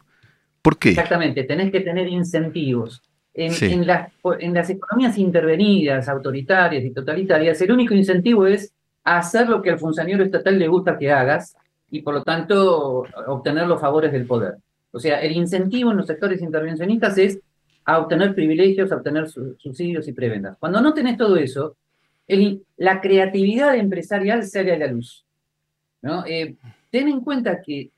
¿por 0.63 0.79
qué? 0.79 0.91
Exactamente, 0.91 1.45
tenés 1.45 1.71
que 1.71 1.81
tener 1.81 2.09
incentivos. 2.09 3.03
En, 3.39 3.87
las, 3.87 4.11
en 4.41 4.55
las 4.55 4.71
economías 4.71 5.19
intervenidas, 5.19 6.09
autoritarias 6.09 6.83
y 6.83 6.91
totalitarias, 6.91 7.61
el 7.61 7.71
único 7.71 7.93
incentivo 7.93 8.47
es 8.47 8.73
hacer 9.05 9.49
lo 9.49 9.61
que 9.61 9.71
al 9.71 9.79
funcionario 9.79 10.25
estatal 10.25 10.59
le 10.59 10.69
gusta 10.69 10.97
que 10.99 11.13
hagas 11.13 11.55
y 11.91 12.01
por 12.01 12.15
lo 12.15 12.23
tanto 12.23 13.05
obtener 13.27 13.67
los 13.67 13.79
favores 13.79 14.11
del 14.11 14.27
poder. 14.27 14.55
O 14.91 14.99
sea, 14.99 15.21
el 15.21 15.33
incentivo 15.33 15.91
en 15.91 15.99
los 15.99 16.07
sectores 16.07 16.41
intervencionistas 16.41 17.19
es 17.19 17.39
a 17.87 17.99
obtener 18.01 18.35
privilegios, 18.35 18.91
a 18.91 18.97
obtener 18.97 19.29
subsidios 19.29 20.09
y 20.09 20.13
prebendas. 20.13 20.59
Cuando 20.59 20.81
no 20.81 20.93
tenés 20.93 21.17
todo 21.17 21.37
eso, 21.37 21.77
la 22.77 23.01
creatividad 23.01 23.77
empresarial 23.77 24.45
sale 24.45 24.73
a 24.73 24.79
la 24.79 24.89
luz. 24.89 25.25
¿no? 26.03 26.27
Eh, 26.27 26.57
ten 26.91 27.09
en 27.09 27.21
cuenta 27.21 27.63
que 27.63 27.91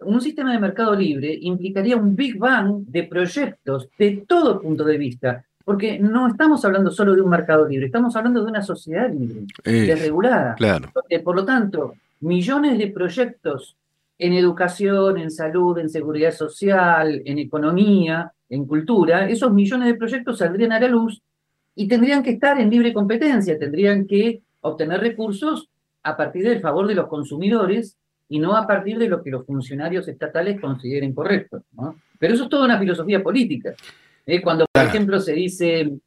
un 0.00 0.20
sistema 0.22 0.52
de 0.52 0.58
mercado 0.58 0.94
libre 0.94 1.38
implicaría 1.42 1.96
un 1.96 2.16
Big 2.16 2.38
Bang 2.38 2.86
de 2.86 3.02
proyectos 3.04 3.88
de 3.98 4.24
todo 4.26 4.60
punto 4.60 4.84
de 4.84 4.96
vista, 4.96 5.44
porque 5.64 5.98
no 5.98 6.28
estamos 6.28 6.64
hablando 6.64 6.90
solo 6.90 7.14
de 7.14 7.20
un 7.20 7.30
mercado 7.30 7.68
libre, 7.68 7.86
estamos 7.86 8.16
hablando 8.16 8.42
de 8.42 8.50
una 8.50 8.62
sociedad 8.62 9.10
libre, 9.10 9.44
desregulada. 9.64 10.54
Claro. 10.54 10.90
Por 11.22 11.36
lo 11.36 11.44
tanto, 11.44 11.94
millones 12.20 12.78
de 12.78 12.86
proyectos 12.86 13.76
en 14.18 14.32
educación, 14.32 15.18
en 15.18 15.30
salud, 15.30 15.76
en 15.78 15.90
seguridad 15.90 16.32
social, 16.32 17.20
en 17.24 17.38
economía, 17.38 18.32
en 18.48 18.66
cultura, 18.66 19.28
esos 19.28 19.52
millones 19.52 19.88
de 19.88 19.94
proyectos 19.94 20.38
saldrían 20.38 20.72
a 20.72 20.80
la 20.80 20.88
luz 20.88 21.22
y 21.74 21.88
tendrían 21.88 22.22
que 22.22 22.30
estar 22.30 22.60
en 22.60 22.70
libre 22.70 22.92
competencia, 22.92 23.58
tendrían 23.58 24.06
que 24.06 24.42
obtener 24.60 25.00
recursos 25.00 25.68
a 26.02 26.16
partir 26.16 26.44
del 26.44 26.60
favor 26.60 26.86
de 26.86 26.94
los 26.94 27.08
consumidores 27.08 27.96
y 28.28 28.38
no 28.38 28.56
a 28.56 28.66
partir 28.66 28.98
de 28.98 29.08
lo 29.08 29.22
que 29.22 29.30
los 29.30 29.44
funcionarios 29.44 30.08
estatales 30.08 30.60
consideren 30.60 31.12
correcto. 31.12 31.62
Pero 32.18 32.34
eso 32.34 32.44
es 32.44 32.50
toda 32.50 32.64
una 32.64 32.78
filosofía 32.78 33.22
política. 33.22 33.74
¿eh? 34.24 34.40
Cuando, 34.40 34.66
por 34.72 34.84
ejemplo, 34.84 35.20
se 35.20 35.32
dice, 35.32 35.80
eh, 35.80 35.98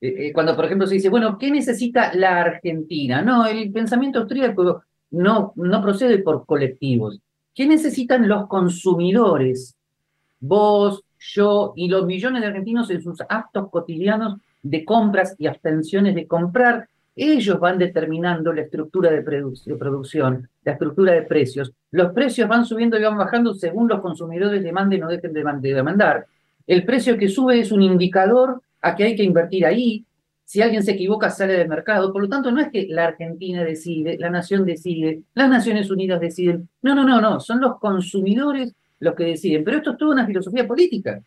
eh, 0.00 0.32
cuando, 0.32 0.56
por 0.56 0.64
ejemplo, 0.64 0.86
se 0.86 0.94
dice, 0.94 1.08
bueno, 1.08 1.38
¿qué 1.38 1.50
necesita 1.50 2.14
la 2.14 2.40
Argentina? 2.40 3.22
No, 3.22 3.46
el 3.46 3.70
pensamiento 3.70 4.20
austríaco 4.20 4.82
no, 5.10 5.52
no 5.56 5.82
procede 5.82 6.18
por 6.18 6.46
colectivos. 6.46 7.20
¿Qué 7.54 7.66
necesitan 7.66 8.28
los 8.28 8.46
consumidores? 8.46 9.76
Vos, 10.40 11.02
yo 11.18 11.72
y 11.76 11.88
los 11.88 12.06
millones 12.06 12.42
de 12.42 12.48
argentinos 12.48 12.90
en 12.90 13.02
sus 13.02 13.20
actos 13.28 13.70
cotidianos 13.70 14.40
de 14.62 14.84
compras 14.84 15.34
y 15.38 15.46
abstenciones 15.46 16.14
de 16.14 16.26
comprar, 16.26 16.88
ellos 17.14 17.58
van 17.58 17.78
determinando 17.78 18.52
la 18.52 18.62
estructura 18.62 19.10
de, 19.10 19.22
producción, 19.22 20.48
la 20.62 20.72
estructura 20.72 21.12
de 21.12 21.22
precios. 21.22 21.72
Los 21.90 22.12
precios 22.12 22.48
van 22.48 22.64
subiendo 22.64 22.98
y 22.98 23.02
van 23.02 23.18
bajando 23.18 23.54
según 23.54 23.88
los 23.88 24.00
consumidores 24.00 24.62
demanden 24.62 25.02
o 25.02 25.08
dejen 25.08 25.32
de 25.32 25.74
demandar. 25.74 26.26
El 26.66 26.84
precio 26.84 27.18
que 27.18 27.28
sube 27.28 27.58
es 27.58 27.72
un 27.72 27.82
indicador 27.82 28.62
a 28.80 28.94
que 28.94 29.04
hay 29.04 29.16
que 29.16 29.24
invertir 29.24 29.66
ahí, 29.66 30.06
si 30.48 30.62
alguien 30.62 30.82
se 30.82 30.92
equivoca, 30.92 31.28
sale 31.28 31.52
del 31.58 31.68
mercado. 31.68 32.10
Por 32.10 32.22
lo 32.22 32.28
tanto, 32.30 32.50
no 32.50 32.62
es 32.62 32.70
que 32.70 32.86
la 32.88 33.04
Argentina 33.04 33.62
decide, 33.62 34.16
la 34.18 34.30
nación 34.30 34.64
decide, 34.64 35.24
las 35.34 35.50
Naciones 35.50 35.90
Unidas 35.90 36.22
deciden. 36.22 36.70
No, 36.80 36.94
no, 36.94 37.04
no, 37.04 37.20
no. 37.20 37.38
Son 37.38 37.60
los 37.60 37.78
consumidores 37.78 38.74
los 39.00 39.14
que 39.14 39.24
deciden. 39.24 39.64
Pero 39.64 39.78
esto 39.78 39.92
es 39.92 39.98
toda 39.98 40.12
una 40.12 40.26
filosofía 40.26 40.66
política. 40.66 41.22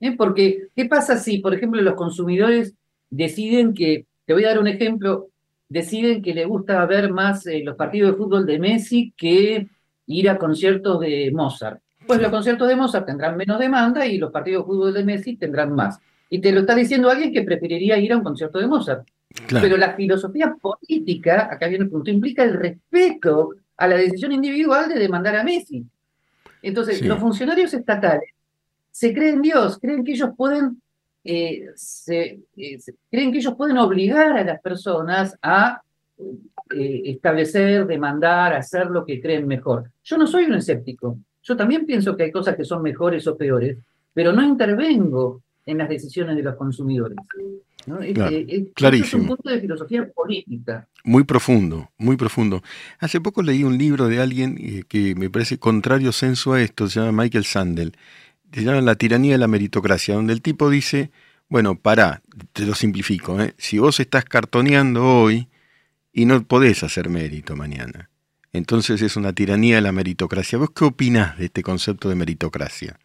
¿eh? 0.00 0.14
Porque, 0.16 0.68
¿qué 0.74 0.86
pasa 0.86 1.16
si, 1.18 1.38
por 1.38 1.54
ejemplo, 1.54 1.80
los 1.80 1.94
consumidores 1.94 2.74
deciden 3.10 3.74
que, 3.74 4.06
te 4.26 4.32
voy 4.32 4.44
a 4.44 4.48
dar 4.48 4.58
un 4.58 4.68
ejemplo, 4.68 5.28
deciden 5.68 6.22
que 6.22 6.34
le 6.34 6.44
gusta 6.44 6.84
ver 6.86 7.10
más 7.10 7.46
eh, 7.46 7.62
los 7.64 7.76
partidos 7.76 8.12
de 8.12 8.16
fútbol 8.18 8.46
de 8.46 8.58
Messi 8.58 9.12
que 9.16 9.68
ir 10.06 10.30
a 10.30 10.38
conciertos 10.38 11.00
de 11.00 11.30
Mozart? 11.32 11.80
Pues 12.06 12.20
los 12.20 12.30
conciertos 12.30 12.68
de 12.68 12.76
Mozart 12.76 13.06
tendrán 13.06 13.36
menos 13.36 13.58
demanda 13.58 14.06
y 14.06 14.18
los 14.18 14.32
partidos 14.32 14.64
de 14.64 14.66
fútbol 14.66 14.94
de 14.94 15.04
Messi 15.04 15.36
tendrán 15.36 15.74
más. 15.74 15.98
Y 16.28 16.40
te 16.40 16.50
lo 16.50 16.60
está 16.60 16.74
diciendo 16.74 17.10
alguien 17.10 17.32
que 17.32 17.42
preferiría 17.42 17.98
ir 17.98 18.12
a 18.12 18.16
un 18.16 18.24
concierto 18.24 18.58
de 18.58 18.66
Mozart. 18.66 19.06
Pero 19.48 19.76
la 19.76 19.94
filosofía 19.94 20.54
política, 20.60 21.48
acá 21.50 21.68
viene 21.68 21.84
el 21.84 21.90
punto, 21.90 22.10
implica 22.10 22.42
el 22.42 22.54
respeto 22.54 23.54
a 23.76 23.86
la 23.86 23.96
decisión 23.96 24.32
individual 24.32 24.88
de 24.88 24.98
demandar 24.98 25.36
a 25.36 25.44
Messi. 25.44 25.84
Entonces, 26.62 27.04
los 27.04 27.18
funcionarios 27.18 27.74
estatales 27.74 28.30
se 28.90 29.12
creen 29.12 29.42
Dios, 29.42 29.78
creen 29.80 30.04
que 30.04 30.12
ellos 30.12 30.30
pueden, 30.36 30.80
eh, 31.24 31.66
eh, 32.08 32.38
creen 33.10 33.32
que 33.32 33.38
ellos 33.38 33.54
pueden 33.56 33.78
obligar 33.78 34.36
a 34.36 34.44
las 34.44 34.60
personas 34.60 35.36
a 35.42 35.82
eh, 36.70 37.02
establecer, 37.06 37.86
demandar, 37.86 38.52
hacer 38.54 38.86
lo 38.86 39.04
que 39.04 39.20
creen 39.20 39.46
mejor. 39.46 39.90
Yo 40.04 40.16
no 40.16 40.26
soy 40.26 40.44
un 40.44 40.54
escéptico. 40.54 41.18
Yo 41.42 41.56
también 41.56 41.84
pienso 41.86 42.16
que 42.16 42.24
hay 42.24 42.30
cosas 42.30 42.54
que 42.54 42.64
son 42.64 42.82
mejores 42.82 43.26
o 43.26 43.36
peores, 43.36 43.78
pero 44.14 44.32
no 44.32 44.44
intervengo 44.44 45.42
en 45.66 45.78
las 45.78 45.88
decisiones 45.88 46.36
de 46.36 46.42
los 46.42 46.54
consumidores. 46.54 47.16
Clarísimo. 48.74 49.06
Es 49.06 49.14
un 49.14 49.26
punto 49.26 49.50
de 49.50 49.60
filosofía 49.60 50.08
política. 50.12 50.88
Muy 51.04 51.24
profundo, 51.24 51.90
muy 51.98 52.16
profundo. 52.16 52.62
Hace 52.98 53.20
poco 53.20 53.42
leí 53.42 53.64
un 53.64 53.78
libro 53.78 54.08
de 54.08 54.20
alguien 54.20 54.56
eh, 54.60 54.82
que 54.88 55.14
me 55.14 55.30
parece 55.30 55.58
contrario 55.58 56.12
senso 56.12 56.52
a 56.52 56.62
esto, 56.62 56.88
se 56.88 57.00
llama 57.00 57.22
Michael 57.22 57.44
Sandel. 57.44 57.92
Se 58.52 58.62
llama 58.62 58.80
La 58.82 58.94
tiranía 58.94 59.32
de 59.32 59.38
la 59.38 59.48
meritocracia, 59.48 60.14
donde 60.14 60.32
el 60.32 60.42
tipo 60.42 60.68
dice, 60.68 61.10
bueno, 61.48 61.74
pará, 61.74 62.22
te 62.52 62.66
lo 62.66 62.74
simplifico, 62.74 63.40
¿eh? 63.40 63.54
si 63.58 63.78
vos 63.78 63.98
estás 64.00 64.24
cartoneando 64.24 65.04
hoy 65.04 65.48
y 66.12 66.26
no 66.26 66.42
podés 66.44 66.82
hacer 66.82 67.08
mérito 67.08 67.56
mañana, 67.56 68.10
entonces 68.52 69.00
es 69.00 69.16
una 69.16 69.32
tiranía 69.32 69.76
de 69.76 69.82
la 69.82 69.92
meritocracia. 69.92 70.58
¿Vos 70.58 70.70
qué 70.70 70.84
opinás 70.84 71.38
de 71.38 71.46
este 71.46 71.62
concepto 71.62 72.08
de 72.10 72.14
meritocracia? 72.14 72.98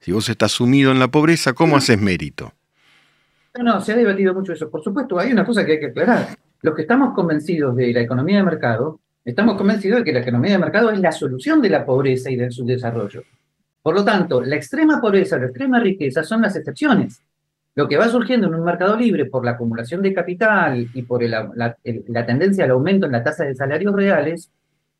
Si 0.00 0.12
vos 0.12 0.28
estás 0.28 0.52
sumido 0.52 0.92
en 0.92 1.00
la 1.00 1.08
pobreza, 1.08 1.52
¿cómo 1.54 1.76
haces 1.76 2.00
mérito? 2.00 2.52
No, 3.56 3.62
no, 3.62 3.80
se 3.80 3.92
ha 3.92 3.96
debatido 3.96 4.34
mucho 4.34 4.52
eso. 4.52 4.70
Por 4.70 4.82
supuesto, 4.82 5.18
hay 5.18 5.32
una 5.32 5.44
cosa 5.44 5.64
que 5.64 5.72
hay 5.72 5.80
que 5.80 5.86
aclarar. 5.86 6.28
Los 6.62 6.74
que 6.74 6.82
estamos 6.82 7.14
convencidos 7.14 7.76
de 7.76 7.92
la 7.92 8.00
economía 8.00 8.38
de 8.38 8.42
mercado, 8.42 9.00
estamos 9.24 9.56
convencidos 9.56 10.00
de 10.00 10.04
que 10.04 10.12
la 10.12 10.20
economía 10.20 10.52
de 10.52 10.58
mercado 10.58 10.90
es 10.90 10.98
la 10.98 11.12
solución 11.12 11.62
de 11.62 11.70
la 11.70 11.84
pobreza 11.86 12.30
y 12.30 12.36
del 12.36 12.50
subdesarrollo. 12.50 13.22
Por 13.82 13.94
lo 13.94 14.04
tanto, 14.04 14.42
la 14.42 14.56
extrema 14.56 15.00
pobreza, 15.00 15.38
la 15.38 15.46
extrema 15.46 15.78
riqueza 15.78 16.24
son 16.24 16.42
las 16.42 16.56
excepciones. 16.56 17.22
Lo 17.76 17.88
que 17.88 17.96
va 17.96 18.08
surgiendo 18.08 18.46
en 18.46 18.54
un 18.54 18.64
mercado 18.64 18.96
libre 18.96 19.26
por 19.26 19.44
la 19.44 19.52
acumulación 19.52 20.02
de 20.02 20.14
capital 20.14 20.88
y 20.94 21.02
por 21.02 21.22
la, 21.22 21.50
la 21.84 22.26
tendencia 22.26 22.64
al 22.64 22.70
aumento 22.70 23.06
en 23.06 23.12
la 23.12 23.22
tasa 23.22 23.44
de 23.44 23.54
salarios 23.54 23.94
reales, 23.94 24.50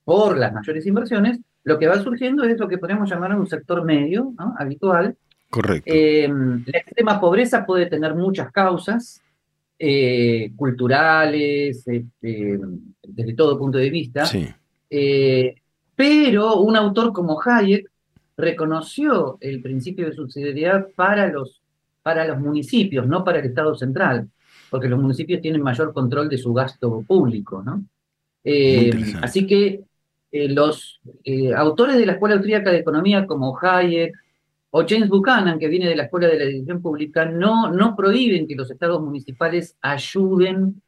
por 0.05 0.37
las 0.37 0.53
mayores 0.53 0.87
inversiones, 0.87 1.41
lo 1.65 1.79
que 1.79 1.89
va 1.89 1.99
surgiendo 1.99 2.45
es 2.45 2.59
lo 2.59 2.69
que 2.69 2.79
podemos 2.79 3.09
llamar 3.09 3.35
un 3.35 3.47
sector 3.47 3.85
medio, 3.85 4.35
habitual. 4.59 5.17
Correcto. 5.55 5.89
Eh, 5.95 6.29
la 6.29 6.79
extrema 6.79 7.21
pobreza 7.21 7.65
puede 7.65 7.87
tener 7.87 8.13
muchas 8.17 8.51
causas, 8.51 9.23
eh, 9.79 10.51
culturales, 10.57 11.87
este, 11.87 12.59
desde 13.07 13.35
todo 13.35 13.57
punto 13.57 13.79
de 13.79 13.89
vista. 13.89 14.27
Sí. 14.27 14.49
Eh, 14.91 15.55
pero 15.95 16.57
un 16.57 16.75
autor 16.75 17.13
como 17.13 17.41
Hayek 17.41 17.89
reconoció 18.37 19.39
el 19.41 19.63
principio 19.63 20.07
de 20.07 20.17
subsidiariedad 20.17 20.89
para 20.97 21.29
los, 21.29 21.63
para 22.03 22.27
los 22.27 22.41
municipios, 22.41 23.07
no 23.07 23.23
para 23.23 23.39
el 23.39 23.47
Estado 23.47 23.77
central, 23.77 24.29
porque 24.71 24.89
los 24.89 25.01
municipios 25.01 25.41
tienen 25.41 25.63
mayor 25.63 25.93
control 25.93 26.29
de 26.29 26.39
su 26.39 26.53
gasto 26.53 27.05
público, 27.07 27.63
¿no? 27.63 27.85
así 29.23 29.47
que 29.47 29.85
eh, 30.35 30.49
los 30.49 31.01
eh, 31.23 31.55
autores 31.55 31.97
de 31.97 32.07
la 32.07 32.15
Escuela 32.15 32.35
Austríaca 32.35 32.73
de 32.73 32.79
Economía 32.79 33.25
como 33.25 33.57
Hayek 33.57 34.17
o 34.77 34.85
James 34.85 35.09
Buchanan, 35.09 35.61
que 35.61 35.69
viene 35.69 35.89
de 35.89 35.95
la 35.95 36.03
Escuela 36.03 36.27
de 36.27 36.37
la 36.37 36.47
Decisión 36.47 36.83
Pública, 36.83 37.25
no, 37.25 37.71
no 37.71 37.95
prohíben 37.95 38.49
que 38.49 38.57
los 38.57 38.69
estados 38.73 39.01
municipales 39.01 39.77
ayuden 39.81 40.83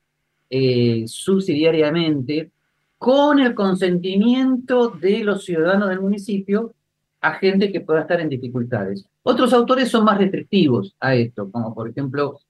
eh, 0.50 1.05
subsidiariamente 1.07 2.50
con 2.99 3.38
el 3.38 3.55
consentimiento 3.55 4.88
de 4.88 5.23
los 5.23 5.45
ciudadanos 5.45 5.88
del 5.88 6.00
municipio 6.00 6.75
a 7.21 7.35
gente 7.35 7.71
que 7.71 7.81
pueda 7.81 8.00
estar 8.00 8.21
en 8.21 8.28
dificultades. 8.28 9.07
Otros 9.23 9.52
autores 9.52 9.88
son 9.88 10.05
más 10.05 10.19
restrictivos 10.19 10.97
a 10.99 11.14
esto, 11.14 11.49
como 11.49 11.73
por 11.73 11.88
ejemplo 11.88 12.40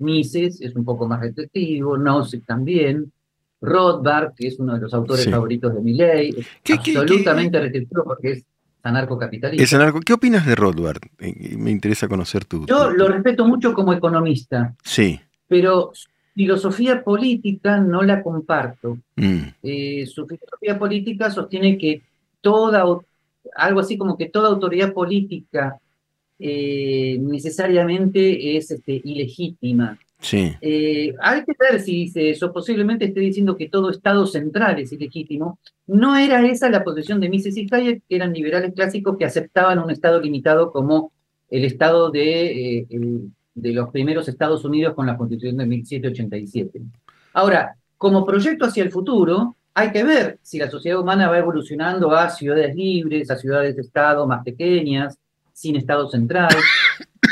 Mises 0.00 0.60
es 0.60 0.74
un 0.74 0.84
poco 0.84 1.06
más 1.06 1.20
restrictivo, 1.20 1.96
Nozick 1.96 2.44
también, 2.44 3.12
Rothbard, 3.60 4.34
que 4.34 4.48
es 4.48 4.58
uno 4.58 4.74
de 4.74 4.80
los 4.80 4.92
autores 4.92 5.30
favoritos 5.30 5.72
de 5.72 5.82
mi 5.82 5.94
ley, 5.94 6.34
absolutamente 6.68 7.60
restrictivo 7.60 8.02
porque 8.02 8.32
es 8.32 8.44
anarcocapitalista. 8.82 9.62
Es 9.62 9.72
anarco. 9.74 10.00
¿Qué 10.00 10.12
opinas 10.12 10.46
de 10.46 10.54
Rothbard? 10.54 11.00
Eh, 11.18 11.56
me 11.56 11.70
interesa 11.70 12.08
conocer 12.08 12.44
tu. 12.44 12.66
Yo 12.66 12.90
lo 12.90 13.08
respeto 13.08 13.46
mucho 13.46 13.72
como 13.72 13.92
economista. 13.92 14.74
Sí. 14.82 15.20
Pero 15.48 15.90
su 15.94 16.08
filosofía 16.34 17.02
política 17.02 17.78
no 17.78 18.02
la 18.02 18.22
comparto. 18.22 18.98
Mm. 19.16 19.42
Eh, 19.62 20.06
su 20.06 20.26
filosofía 20.26 20.78
política 20.78 21.30
sostiene 21.30 21.76
que 21.76 22.02
toda, 22.40 22.84
algo 23.56 23.80
así 23.80 23.98
como 23.98 24.16
que 24.16 24.28
toda 24.28 24.48
autoridad 24.48 24.92
política 24.92 25.78
eh, 26.38 27.18
necesariamente 27.20 28.56
es 28.56 28.70
este, 28.70 29.00
ilegítima. 29.04 29.98
Sí. 30.20 30.54
Eh, 30.60 31.14
hay 31.20 31.44
que 31.44 31.52
ver 31.58 31.80
si 31.80 31.92
dice 31.92 32.30
eso, 32.30 32.52
posiblemente 32.52 33.06
esté 33.06 33.20
diciendo 33.20 33.56
que 33.56 33.68
todo 33.68 33.90
Estado 33.90 34.26
central 34.26 34.78
es 34.78 34.92
ilegítimo. 34.92 35.58
No 35.86 36.16
era 36.16 36.46
esa 36.46 36.68
la 36.68 36.84
posición 36.84 37.20
de 37.20 37.28
Mises 37.28 37.56
y 37.56 37.66
Hayek, 37.70 38.02
que 38.08 38.16
eran 38.16 38.32
liberales 38.32 38.74
clásicos 38.74 39.16
que 39.16 39.24
aceptaban 39.24 39.78
un 39.78 39.90
Estado 39.90 40.20
limitado 40.20 40.70
como 40.70 41.12
el 41.48 41.64
Estado 41.64 42.10
de, 42.10 42.80
eh, 42.80 42.86
de 43.54 43.72
los 43.72 43.88
primeros 43.90 44.28
Estados 44.28 44.64
Unidos 44.64 44.94
con 44.94 45.06
la 45.06 45.16
Constitución 45.16 45.56
de 45.56 45.66
1787. 45.66 46.80
Ahora, 47.32 47.76
como 47.96 48.24
proyecto 48.24 48.66
hacia 48.66 48.84
el 48.84 48.90
futuro, 48.90 49.56
hay 49.74 49.92
que 49.92 50.04
ver 50.04 50.38
si 50.42 50.58
la 50.58 50.70
sociedad 50.70 51.00
humana 51.00 51.28
va 51.28 51.38
evolucionando 51.38 52.10
a 52.12 52.28
ciudades 52.28 52.74
libres, 52.74 53.30
a 53.30 53.36
ciudades-estado 53.36 54.26
más 54.26 54.44
pequeñas, 54.44 55.18
sin 55.52 55.76
Estado 55.76 56.08
central, 56.08 56.54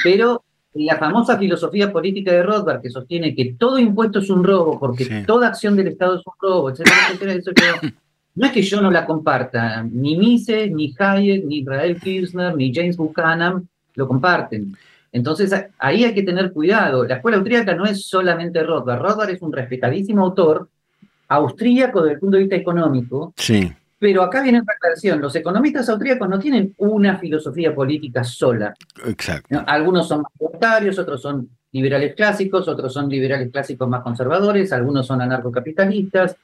pero 0.04 0.44
la 0.84 0.96
famosa 0.96 1.38
filosofía 1.38 1.92
política 1.92 2.32
de 2.32 2.42
Rothbard 2.42 2.82
que 2.82 2.90
sostiene 2.90 3.34
que 3.34 3.54
todo 3.58 3.78
impuesto 3.78 4.18
es 4.18 4.30
un 4.30 4.44
robo 4.44 4.78
porque 4.78 5.24
toda 5.26 5.48
acción 5.48 5.76
del 5.76 5.88
Estado 5.88 6.16
es 6.16 6.26
un 6.26 6.32
robo, 6.40 6.70
etcétera, 6.70 7.32
etcétera, 7.34 7.80
no 8.34 8.46
es 8.46 8.52
que 8.52 8.62
yo 8.62 8.80
no 8.80 8.90
la 8.90 9.04
comparta, 9.04 9.82
ni 9.82 10.16
Mises, 10.16 10.70
ni 10.70 10.94
Hayek, 10.96 11.44
ni 11.44 11.58
Israel 11.58 12.00
Kirchner, 12.00 12.54
ni 12.54 12.72
James 12.72 12.96
Buchanan 12.96 13.68
lo 13.94 14.06
comparten. 14.06 14.76
Entonces 15.10 15.52
ahí 15.78 16.04
hay 16.04 16.14
que 16.14 16.22
tener 16.22 16.52
cuidado. 16.52 17.04
La 17.04 17.16
escuela 17.16 17.38
austríaca 17.38 17.74
no 17.74 17.84
es 17.84 18.06
solamente 18.06 18.62
Rothbard. 18.62 19.02
Rothbard 19.02 19.30
es 19.30 19.42
un 19.42 19.52
respetadísimo 19.52 20.24
autor 20.24 20.68
austríaco 21.28 22.02
desde 22.02 22.14
el 22.14 22.20
punto 22.20 22.36
de 22.36 22.42
vista 22.44 22.56
económico. 22.56 23.32
Sí. 23.36 23.72
Pero 23.98 24.22
acá 24.22 24.42
viene 24.42 24.60
otra 24.60 24.74
aclaración. 24.74 25.20
Los 25.20 25.34
economistas 25.34 25.88
austríacos 25.88 26.28
no 26.28 26.38
tienen 26.38 26.74
una 26.78 27.18
filosofía 27.18 27.74
política 27.74 28.22
sola. 28.22 28.74
Exacto. 29.04 29.62
Algunos 29.66 30.06
son 30.06 30.22
más 30.22 30.32
libertarios, 30.38 30.98
otros 30.98 31.20
son 31.20 31.48
liberales 31.72 32.14
clásicos, 32.14 32.68
otros 32.68 32.92
son 32.92 33.08
liberales 33.08 33.50
clásicos 33.50 33.88
más 33.88 34.02
conservadores, 34.02 34.72
algunos 34.72 35.06
son 35.06 35.20
anarcocapitalistas. 35.20 36.36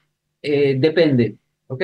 Eh, 0.43 0.77
depende. 0.79 1.37
¿Ok? 1.69 1.83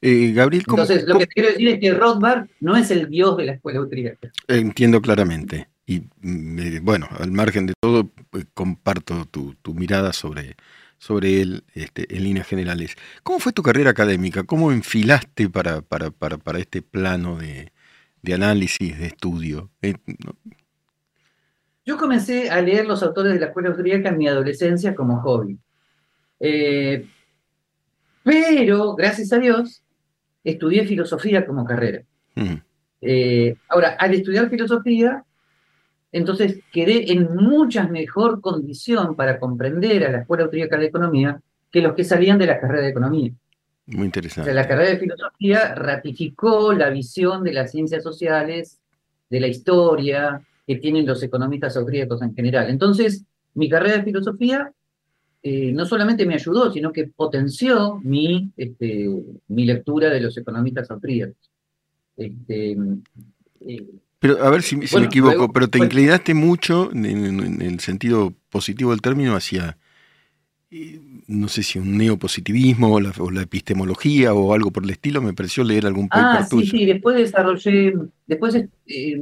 Eh, 0.00 0.32
Gabriel, 0.32 0.64
Entonces, 0.66 1.04
lo 1.06 1.18
que 1.18 1.26
quiero 1.26 1.50
decir 1.50 1.68
es 1.68 1.80
que 1.80 1.92
Rothbard 1.92 2.48
no 2.60 2.76
es 2.76 2.90
el 2.90 3.08
dios 3.08 3.36
de 3.36 3.44
la 3.44 3.52
escuela 3.52 3.80
austríaca. 3.80 4.30
Entiendo 4.48 5.00
claramente. 5.00 5.68
Y 5.86 6.02
mm, 6.22 6.82
bueno, 6.82 7.06
al 7.18 7.30
margen 7.30 7.66
de 7.66 7.74
todo, 7.78 8.10
pues, 8.30 8.46
comparto 8.54 9.26
tu, 9.26 9.54
tu 9.60 9.74
mirada 9.74 10.12
sobre, 10.12 10.56
sobre 10.98 11.40
él 11.40 11.64
este, 11.74 12.14
en 12.16 12.24
líneas 12.24 12.46
generales. 12.46 12.96
¿Cómo 13.22 13.38
fue 13.38 13.52
tu 13.52 13.62
carrera 13.62 13.90
académica? 13.90 14.44
¿Cómo 14.44 14.72
enfilaste 14.72 15.48
para, 15.48 15.82
para, 15.82 16.10
para, 16.10 16.38
para 16.38 16.58
este 16.58 16.82
plano 16.82 17.36
de, 17.36 17.72
de, 18.22 18.34
análisis, 18.34 18.98
de 18.98 19.06
estudio? 19.06 19.70
Eh, 19.82 19.94
Yo 21.84 21.96
comencé 21.98 22.50
a 22.50 22.60
leer 22.60 22.86
los 22.86 23.02
autores 23.02 23.34
de 23.34 23.40
la 23.40 23.46
escuela 23.46 23.70
austríaca 23.70 24.08
en 24.08 24.18
mi 24.18 24.28
adolescencia 24.28 24.94
como 24.94 25.20
hobby. 25.20 25.58
Eh, 26.40 27.06
pero, 28.22 28.94
gracias 28.94 29.32
a 29.32 29.38
Dios, 29.38 29.82
estudié 30.42 30.86
filosofía 30.86 31.46
como 31.46 31.64
carrera. 31.64 32.02
mm. 32.34 32.54
Eh, 33.06 33.56
ahora, 33.68 33.96
al 33.98 34.14
estudiar 34.14 34.48
filosofía, 34.48 35.22
entonces 36.14 36.60
quedé 36.72 37.12
en 37.12 37.34
mucha 37.34 37.88
mejor 37.88 38.40
condición 38.40 39.16
para 39.16 39.40
comprender 39.40 40.06
a 40.06 40.12
la 40.12 40.18
Escuela 40.20 40.44
Austríaca 40.44 40.78
de 40.78 40.86
Economía 40.86 41.40
que 41.72 41.80
los 41.80 41.94
que 41.94 42.04
salían 42.04 42.38
de 42.38 42.46
la 42.46 42.60
carrera 42.60 42.82
de 42.82 42.90
Economía. 42.90 43.32
Muy 43.86 44.06
interesante. 44.06 44.42
O 44.42 44.44
sea, 44.44 44.62
la 44.62 44.68
carrera 44.68 44.90
de 44.90 44.98
Filosofía 44.98 45.74
ratificó 45.74 46.72
la 46.72 46.88
visión 46.90 47.42
de 47.42 47.52
las 47.52 47.72
ciencias 47.72 48.04
sociales, 48.04 48.78
de 49.28 49.40
la 49.40 49.48
historia 49.48 50.40
que 50.64 50.76
tienen 50.76 51.04
los 51.04 51.20
economistas 51.24 51.76
austríacos 51.76 52.22
en 52.22 52.32
general. 52.32 52.70
Entonces, 52.70 53.24
mi 53.54 53.68
carrera 53.68 53.96
de 53.96 54.04
Filosofía 54.04 54.72
eh, 55.42 55.72
no 55.72 55.84
solamente 55.84 56.26
me 56.26 56.34
ayudó, 56.34 56.70
sino 56.70 56.92
que 56.92 57.08
potenció 57.08 58.00
mi, 58.04 58.52
este, 58.56 59.10
mi 59.48 59.66
lectura 59.66 60.10
de 60.10 60.20
los 60.20 60.38
economistas 60.38 60.88
austríacos. 60.92 61.50
Este, 62.16 62.76
eh, 63.66 63.86
pero 64.24 64.42
a 64.42 64.48
ver 64.48 64.62
si, 64.62 64.86
si 64.86 64.96
me 64.96 65.04
equivoco, 65.04 65.52
pero 65.52 65.68
te 65.68 65.76
inclinaste 65.76 66.32
mucho 66.32 66.90
en, 66.92 67.04
en, 67.04 67.60
el 67.60 67.78
sentido 67.80 68.32
positivo 68.48 68.92
del 68.92 69.02
término 69.02 69.36
hacia, 69.36 69.76
no 71.26 71.48
sé 71.48 71.62
si 71.62 71.78
un 71.78 71.98
neopositivismo 71.98 72.94
o 72.94 73.00
la, 73.00 73.12
o 73.18 73.30
la, 73.30 73.42
epistemología 73.42 74.32
o 74.32 74.54
algo 74.54 74.70
por 74.70 74.84
el 74.84 74.88
estilo, 74.88 75.20
me 75.20 75.34
pareció 75.34 75.62
leer 75.62 75.84
algún 75.84 76.08
paper 76.08 76.40
ah. 76.40 76.46
Sí, 76.48 76.64
sí, 76.64 76.86
después 76.86 77.18
desarrollé, 77.18 77.92
después 78.26 78.54
eh, 78.86 79.20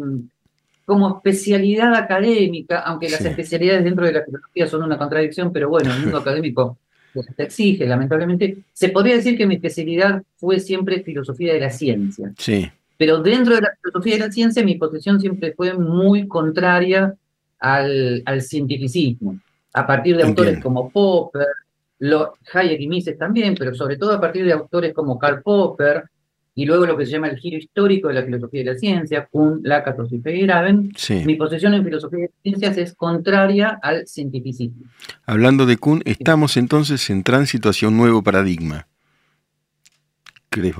como 0.85 1.17
especialidad 1.17 1.97
académica, 1.97 2.79
aunque 2.83 3.09
las 3.09 3.23
sí. 3.23 3.27
especialidades 3.27 3.83
dentro 3.83 4.07
de 4.07 4.13
la 4.13 4.25
filosofía 4.25 4.69
son 4.69 4.85
una 4.85 4.99
contradicción, 4.99 5.53
pero 5.53 5.69
bueno, 5.69 5.93
el 5.93 6.01
mundo 6.01 6.19
académico 6.19 6.79
te 7.37 7.43
exige, 7.43 7.87
lamentablemente, 7.87 8.59
se 8.73 8.91
podría 8.91 9.17
decir 9.17 9.37
que 9.37 9.49
mi 9.49 9.57
especialidad 9.57 10.23
fue 10.37 10.61
siempre 10.61 11.03
filosofía 11.03 11.55
de 11.55 11.59
la 11.59 11.71
ciencia. 11.71 12.33
Sí. 12.39 12.71
Pero 13.03 13.21
dentro 13.21 13.57
de 13.57 13.63
la 13.63 13.73
filosofía 13.83 14.15
de 14.15 14.21
la 14.21 14.31
ciencia, 14.31 14.63
mi 14.63 14.77
posición 14.77 15.19
siempre 15.21 15.53
fue 15.57 15.75
muy 15.77 16.29
contraria 16.29 17.13
al, 17.59 18.23
al 18.25 18.43
cientificismo. 18.43 19.41
A 19.75 19.85
partir 19.85 20.15
de 20.17 20.23
Entiendo. 20.23 20.43
autores 20.43 20.63
como 20.63 20.89
Popper, 20.89 21.49
lo, 21.99 22.35
Hayek 22.55 22.81
y 22.81 22.87
Mises 22.87 23.19
también, 23.19 23.57
pero 23.59 23.75
sobre 23.75 23.97
todo 23.97 24.13
a 24.13 24.21
partir 24.21 24.45
de 24.45 24.53
autores 24.53 24.95
como 24.95 25.19
Karl 25.19 25.43
Popper, 25.43 26.05
y 26.55 26.65
luego 26.65 26.87
lo 26.87 26.97
que 26.97 27.05
se 27.05 27.11
llama 27.11 27.27
el 27.27 27.39
giro 27.39 27.57
histórico 27.57 28.07
de 28.07 28.15
la 28.15 28.23
filosofía 28.23 28.61
de 28.63 28.73
la 28.73 28.79
ciencia, 28.79 29.27
Kuhn, 29.29 29.63
Lakatos 29.65 30.13
y 30.13 30.21
Feyerabend, 30.21 30.97
Sí. 30.97 31.25
mi 31.27 31.35
posición 31.35 31.75
en 31.75 31.83
filosofía 31.83 32.21
de 32.21 32.27
las 32.27 32.43
ciencias 32.45 32.77
es 32.79 32.95
contraria 32.95 33.81
al 33.83 34.07
cientificismo. 34.07 34.85
Hablando 35.27 35.67
de 35.67 35.77
Kuhn, 35.77 36.03
estamos 36.05 36.57
entonces 36.57 37.11
en 37.11 37.25
tránsito 37.25 37.69
hacia 37.69 37.89
un 37.89 37.97
nuevo 37.97 38.23
paradigma. 38.23 38.87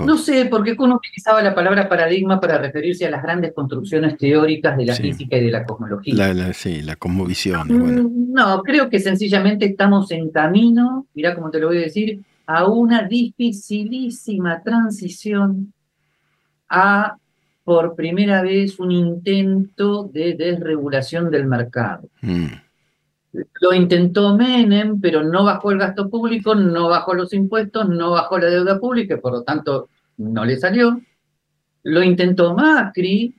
No 0.05 0.17
sé, 0.17 0.45
porque 0.45 0.75
Kuhn 0.75 0.91
utilizaba 0.93 1.41
la 1.41 1.55
palabra 1.55 1.87
paradigma 1.89 2.39
para 2.39 2.57
referirse 2.57 3.05
a 3.05 3.09
las 3.09 3.23
grandes 3.23 3.53
construcciones 3.53 4.17
teóricas 4.17 4.77
de 4.77 4.85
la 4.85 4.95
Sí. 4.95 5.03
física 5.03 5.37
y 5.37 5.45
de 5.45 5.51
la 5.51 5.63
cosmología. 5.65 6.13
La, 6.15 6.33
la- 6.33 6.53
sí, 6.53 6.81
la 6.81 6.95
cosmovisión. 6.95 7.67
Bueno. 7.67 8.03
Mm, 8.03 8.33
No, 8.33 8.61
creo 8.63 8.89
que 8.89 8.99
sencillamente 8.99 9.65
estamos 9.65 10.09
en 10.11 10.29
camino, 10.31 11.05
mirá 11.13 11.35
cómo 11.35 11.49
te 11.51 11.59
lo 11.59 11.67
voy 11.67 11.77
a 11.77 11.81
decir, 11.81 12.21
a 12.45 12.65
una 12.67 13.03
dificilísima 13.07 14.61
transición 14.63 15.73
a, 16.69 17.15
por 17.63 17.95
primera 17.95 18.41
vez, 18.41 18.79
un 18.79 18.91
intento 18.91 20.09
de 20.11 20.33
desregulación 20.35 21.29
del 21.31 21.45
mercado. 21.45 22.09
Mm, 22.21 22.45
Lo 23.61 23.73
intentó 23.73 24.37
Menem, 24.37 25.01
pero 25.01 25.23
no 25.23 25.43
bajó 25.43 25.71
el 25.71 25.79
gasto 25.79 26.09
público, 26.09 26.53
no 26.53 26.87
bajó 26.89 27.13
los 27.15 27.33
impuestos, 27.33 27.89
no 27.89 28.11
bajó 28.11 28.37
la 28.37 28.47
deuda 28.47 28.79
pública, 28.79 29.15
y 29.15 29.17
por 29.19 29.31
lo 29.33 29.43
tanto 29.43 29.89
no 30.17 30.45
le 30.45 30.57
salió. 30.57 31.01
Lo 31.83 32.03
intentó 32.03 32.53
Macri, 32.53 33.35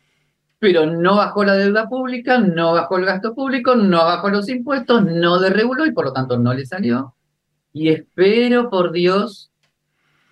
pero 0.59 0.87
no 0.87 1.16
bajó 1.16 1.44
la 1.44 1.54
deuda 1.54 1.88
pública, 1.88 2.38
no 2.38 2.72
bajó 2.72 2.98
el 2.98 3.04
gasto 3.04 3.35
público, 3.35 3.76
no 3.76 3.98
bajó 4.04 4.30
los 4.30 4.48
impuestos, 4.48 5.04
no 5.04 5.38
desreguló 5.38 5.87
y 5.87 5.92
por 5.92 6.07
lo 6.07 6.12
tanto 6.12 6.38
no 6.38 6.52
le 6.52 6.66
salió. 6.66 7.14
Y 7.72 7.88
espero 7.88 8.70
por 8.70 8.90
Dios 8.92 9.50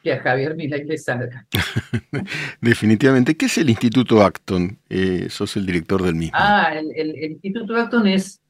que 0.02 0.12
a 0.12 0.20
Javier 0.20 0.56
Milei 0.56 0.84
le 0.84 0.98
salga. 0.98 1.46
Definitivamente. 2.60 3.36
¿Qué 3.36 3.46
es 3.46 3.58
el 3.58 3.70
Instituto 3.70 4.22
Acton? 4.22 4.78
Eh, 4.88 5.28
sos 5.30 5.56
el 5.56 5.66
director 5.66 6.02
del 6.02 6.14
mismo. 6.16 6.36
Ah, 6.38 6.72
el, 6.74 6.90
el- 6.96 7.16
el 7.16 7.32
Instituto 7.32 7.76
Acton 7.76 8.06
es 8.08 8.40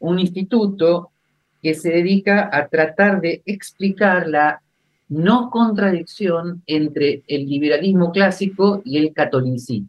un 0.00 0.18
instituto 0.18 1.10
que 1.62 1.74
se 1.74 1.90
dedica 1.90 2.50
a 2.52 2.68
tratar 2.68 3.20
de 3.20 3.42
explicar 3.46 4.26
la 4.28 4.60
no 5.08 5.50
contradicción 5.50 6.62
entre 6.66 7.22
el 7.26 7.46
liberalismo 7.46 8.12
clásico 8.12 8.80
y 8.84 8.96
el 8.98 9.12
catolicismo. 9.12 9.88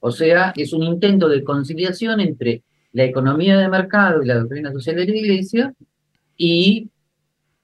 O 0.00 0.10
sea, 0.10 0.52
es 0.56 0.72
un 0.72 0.82
intento 0.82 1.28
de 1.28 1.44
conciliación 1.44 2.20
entre 2.20 2.62
la 2.92 3.04
economía 3.04 3.58
de 3.58 3.68
mercado 3.68 4.22
y 4.22 4.26
la 4.26 4.38
doctrina 4.38 4.72
social 4.72 4.96
de 4.96 5.06
la 5.06 5.16
Iglesia, 5.16 5.74
y 6.36 6.88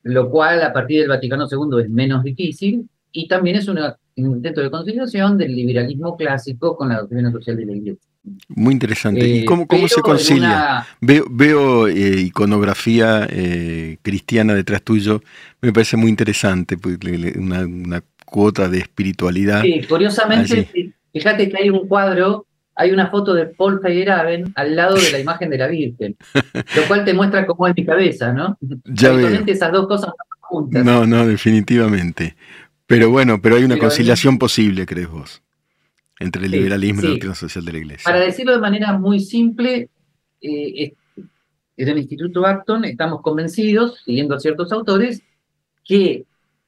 lo 0.02 0.30
cual 0.30 0.62
a 0.62 0.72
partir 0.72 1.00
del 1.00 1.08
Vaticano 1.08 1.46
II 1.50 1.82
es 1.82 1.88
menos 1.88 2.22
difícil, 2.22 2.88
y 3.10 3.28
también 3.28 3.56
es 3.56 3.68
un 3.68 3.78
intento 4.16 4.60
de 4.60 4.70
conciliación 4.70 5.38
del 5.38 5.54
liberalismo 5.54 6.16
clásico 6.16 6.76
con 6.76 6.90
la 6.90 7.00
doctrina 7.00 7.32
social 7.32 7.56
de 7.56 7.66
la 7.66 7.72
Iglesia. 7.72 8.13
Muy 8.48 8.72
interesante. 8.72 9.28
¿Y 9.28 9.38
Eh, 9.40 9.44
cómo, 9.44 9.66
cómo 9.66 9.86
se 9.86 10.00
concilia? 10.00 10.48
una- 10.48 10.86
Veo, 11.00 11.24
veo 11.30 11.88
eh, 11.88 12.20
iconografía 12.20 13.26
eh, 13.30 13.98
cristiana 14.02 14.54
detrás 14.54 14.82
tuyo. 14.82 15.22
Me 15.60 15.72
parece 15.72 15.96
muy 15.96 16.08
interesante. 16.10 16.76
pues, 16.78 16.98
Una, 17.36 17.60
una 17.66 18.02
cuota 18.24 18.68
de 18.68 18.78
espiritualidad. 18.78 19.62
Sí, 19.62 19.82
curiosamente, 19.88 20.68
Allí. 20.74 20.92
Fíjate 21.12 21.48
que 21.48 21.56
hay 21.62 21.70
un 21.70 21.86
cuadro, 21.86 22.46
hay 22.74 22.90
una 22.90 23.08
foto 23.08 23.34
de 23.34 23.46
Paul 23.46 23.78
Feyerabend 23.80 24.50
al 24.56 24.74
lado 24.74 24.96
de 24.96 25.12
la 25.12 25.20
imagen 25.20 25.48
de 25.50 25.58
la 25.58 25.68
Virgen, 25.68 26.16
lo 26.34 26.82
cual 26.88 27.04
te 27.04 27.14
muestra 27.14 27.46
cómo 27.46 27.68
es 27.68 27.74
mi 27.76 27.84
cabeza, 27.84 28.32
¿no? 28.32 28.58
Ya 28.84 29.12
veo. 29.12 29.28
esas 29.46 29.70
dos 29.70 29.86
cosas 29.86 30.10
juntas. 30.40 30.84
No, 30.84 31.06
no, 31.06 31.24
definitivamente. 31.24 32.34
Pero 32.88 33.10
bueno, 33.10 33.40
pero 33.40 33.54
hay 33.56 33.62
una 33.64 33.78
conciliación 33.78 34.38
posible, 34.38 34.86
crees 34.86 35.08
vos, 35.08 35.40
entre 36.18 36.46
el 36.46 36.52
liberalismo 36.52 37.00
y 37.00 37.04
la 37.04 37.10
doctrina 37.10 37.34
social 37.34 37.64
de 37.64 37.72
la 37.72 37.78
Iglesia. 37.78 38.04
Para 38.04 38.20
decirlo 38.20 38.52
de 38.52 38.60
manera 38.60 38.96
muy 38.98 39.20
simple, 39.20 39.88
eh, 40.40 40.92
desde 41.76 41.92
el 41.92 41.98
Instituto 41.98 42.46
Acton 42.46 42.84
estamos 42.84 43.20
convencidos, 43.20 44.00
siguiendo 44.04 44.34
a 44.34 44.40
ciertos 44.40 44.72
autores, 44.72 45.22
que 45.84 46.24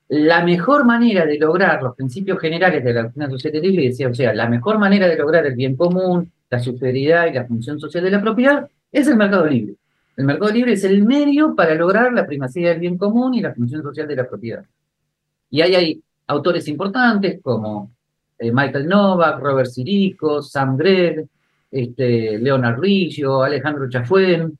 la 0.09 0.45
mejor 0.45 0.85
manera 0.85 1.25
de 1.27 1.39
lograr 1.39 1.83
los 1.83 1.97
principios 1.97 2.39
generales 2.39 2.85
de 2.85 2.93
la 2.93 3.03
doctrina 3.05 3.31
social 3.31 3.53
de 3.53 3.61
la 3.61 3.67
Iglesia, 3.67 4.09
o 4.09 4.15
sea, 4.15 4.33
la 4.35 4.49
mejor 4.49 4.79
manera 4.79 5.09
de 5.09 5.17
lograr 5.17 5.47
el 5.47 5.55
bien 5.55 5.77
común, 5.77 6.31
la 6.49 6.61
subsidiariedad 6.61 7.27
y 7.27 7.33
la 7.33 7.47
función 7.47 7.81
social 7.81 8.05
de 8.05 8.11
la 8.11 8.21
propiedad, 8.21 8.69
es 8.93 9.09
el 9.09 9.17
mercado 9.17 9.47
libre. 9.47 9.75
El 10.17 10.25
mercado 10.25 10.53
libre 10.53 10.73
es 10.73 10.85
el 10.85 11.05
medio 11.05 11.55
para 11.55 11.75
lograr 11.75 12.13
la 12.13 12.27
primacía 12.27 12.71
del 12.71 12.81
bien 12.81 12.97
común 12.97 13.35
y 13.35 13.41
la 13.41 13.53
función 13.53 13.83
social 13.83 14.07
de 14.09 14.17
la 14.17 14.29
propiedad. 14.29 14.65
Y 15.51 15.61
ahí 15.61 15.75
hay 15.75 16.03
autores 16.29 16.67
importantes 16.69 17.41
como 17.43 17.96
eh, 18.39 18.53
Michael 18.53 18.87
Novak, 18.87 19.41
Robert 19.41 19.69
Sirico, 19.69 20.43
Sam 20.43 20.77
Gregg, 20.77 21.27
este, 21.71 22.39
Leonard 22.39 22.79
Riggio, 22.81 23.43
Alejandro 23.43 23.89
Chafuen, 23.89 24.59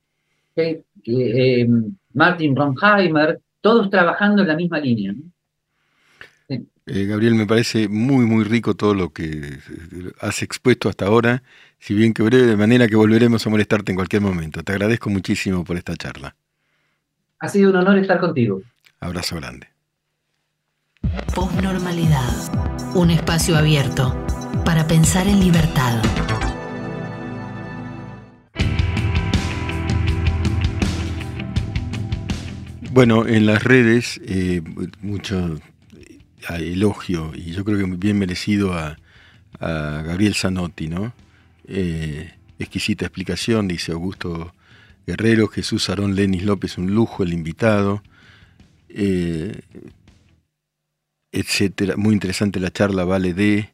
eh, 0.55 1.67
Martin 2.13 2.55
Ronheimer, 2.55 3.39
todos 3.61 3.89
trabajando 3.89 4.41
en 4.41 4.47
la 4.47 4.55
misma 4.55 4.79
línea. 4.79 5.13
Eh, 6.89 7.05
Gabriel, 7.05 7.35
me 7.35 7.45
parece 7.45 7.89
muy, 7.89 8.25
muy 8.25 8.45
rico 8.45 8.73
todo 8.73 8.93
lo 8.93 9.09
que 9.09 9.57
has 10.21 10.41
expuesto 10.41 10.87
hasta 10.87 11.05
ahora, 11.05 11.43
si 11.79 11.93
bien 11.93 12.13
que 12.13 12.23
breve, 12.23 12.45
de 12.45 12.55
manera 12.55 12.87
que 12.87 12.95
volveremos 12.95 13.45
a 13.45 13.49
molestarte 13.49 13.91
en 13.91 13.97
cualquier 13.97 14.21
momento. 14.21 14.63
Te 14.63 14.71
agradezco 14.71 15.09
muchísimo 15.09 15.65
por 15.65 15.75
esta 15.75 15.95
charla. 15.97 16.35
Ha 17.39 17.47
sido 17.49 17.71
un 17.71 17.75
honor 17.75 17.97
estar 17.97 18.19
contigo. 18.19 18.61
Abrazo 19.01 19.35
grande. 19.35 19.67
Postnormalidad. 21.35 22.95
Un 22.95 23.11
espacio 23.11 23.57
abierto 23.57 24.15
para 24.65 24.87
pensar 24.87 25.27
en 25.27 25.39
libertad. 25.39 26.01
Bueno, 32.91 33.27
en 33.27 33.45
las 33.45 33.63
redes, 33.63 34.19
eh, 34.25 34.61
mucho 35.01 35.59
elogio, 36.55 37.31
y 37.35 37.51
yo 37.51 37.63
creo 37.63 37.77
que 37.77 37.85
bien 37.95 38.17
merecido 38.17 38.73
a, 38.73 38.97
Gabriel 39.59 40.35
Zanotti, 40.35 40.87
¿no? 40.87 41.13
Eh, 41.67 42.31
exquisita 42.59 43.05
explicación, 43.05 43.67
dice 43.67 43.91
Augusto 43.91 44.53
Guerrero, 45.07 45.47
Jesús 45.47 45.89
Aarón 45.89 46.15
Lenis 46.15 46.43
López, 46.43 46.77
un 46.77 46.93
lujo 46.93 47.23
el 47.23 47.33
invitado, 47.33 48.03
eh, 48.89 49.61
etcétera. 51.31 51.95
Muy 51.97 52.13
interesante 52.13 52.59
la 52.59 52.71
charla, 52.71 53.05
vale 53.05 53.33
D, 53.33 53.73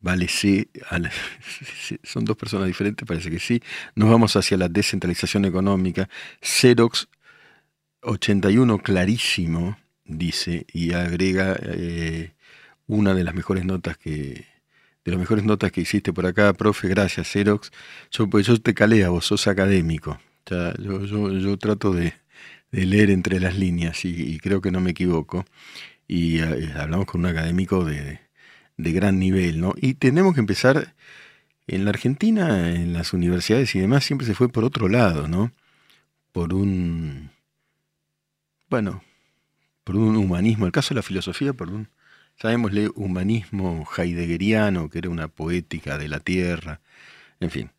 vale 0.00 0.28
C, 0.28 0.68
son 2.02 2.24
dos 2.24 2.36
personas 2.36 2.66
diferentes, 2.66 3.06
parece 3.06 3.30
que 3.30 3.38
sí. 3.38 3.62
Nos 3.94 4.10
vamos 4.10 4.36
hacia 4.36 4.56
la 4.56 4.68
descentralización 4.68 5.44
económica. 5.44 6.08
Xerox 6.40 7.08
81, 8.02 8.78
clarísimo 8.78 9.78
dice, 10.04 10.66
y 10.72 10.92
agrega 10.92 11.56
eh, 11.62 12.32
una 12.86 13.14
de 13.14 13.24
las 13.24 13.34
mejores 13.34 13.64
notas 13.64 13.98
que, 13.98 14.46
de 15.04 15.10
las 15.12 15.18
mejores 15.18 15.44
notas 15.44 15.70
que 15.70 15.82
hiciste 15.82 16.12
por 16.12 16.26
acá, 16.26 16.52
profe, 16.54 16.88
gracias, 16.88 17.28
Xerox. 17.28 17.70
Yo, 18.10 18.28
pues 18.28 18.46
yo 18.46 18.60
te 18.60 18.74
calea, 18.74 19.10
vos 19.10 19.26
sos 19.26 19.46
académico. 19.46 20.20
yo, 20.46 21.04
yo, 21.04 21.56
trato 21.58 21.92
de, 21.92 22.14
leer 22.70 23.10
entre 23.10 23.40
las 23.40 23.56
líneas 23.56 24.04
y, 24.04 24.38
creo 24.38 24.60
que 24.60 24.70
no 24.70 24.80
me 24.80 24.90
equivoco. 24.90 25.44
Y 26.08 26.40
eh, 26.40 26.72
hablamos 26.76 27.06
con 27.06 27.20
un 27.20 27.26
académico 27.26 27.84
de, 27.84 28.20
de 28.78 28.92
gran 28.92 29.18
nivel, 29.18 29.60
¿no? 29.60 29.74
Y 29.76 29.94
tenemos 29.94 30.34
que 30.34 30.40
empezar, 30.40 30.94
en 31.66 31.84
la 31.84 31.90
Argentina, 31.90 32.74
en 32.74 32.92
las 32.94 33.12
universidades 33.12 33.74
y 33.74 33.80
demás, 33.80 34.04
siempre 34.04 34.26
se 34.26 34.34
fue 34.34 34.48
por 34.48 34.64
otro 34.64 34.88
lado, 34.88 35.28
¿no? 35.28 35.52
Por 36.32 36.54
un, 36.54 37.30
bueno, 38.70 39.02
por 39.84 39.96
un 39.96 40.16
humanismo, 40.16 40.66
el 40.66 40.72
caso 40.72 40.90
de 40.90 40.96
la 40.96 41.02
filosofía, 41.02 41.52
por 41.52 41.70
un, 41.70 41.88
sabemosle, 42.36 42.90
humanismo 42.94 43.86
heideggeriano, 43.96 44.88
que 44.88 44.98
era 44.98 45.10
una 45.10 45.28
poética 45.28 45.98
de 45.98 46.08
la 46.08 46.20
tierra, 46.20 46.80
en 47.40 47.50
fin. 47.50 47.70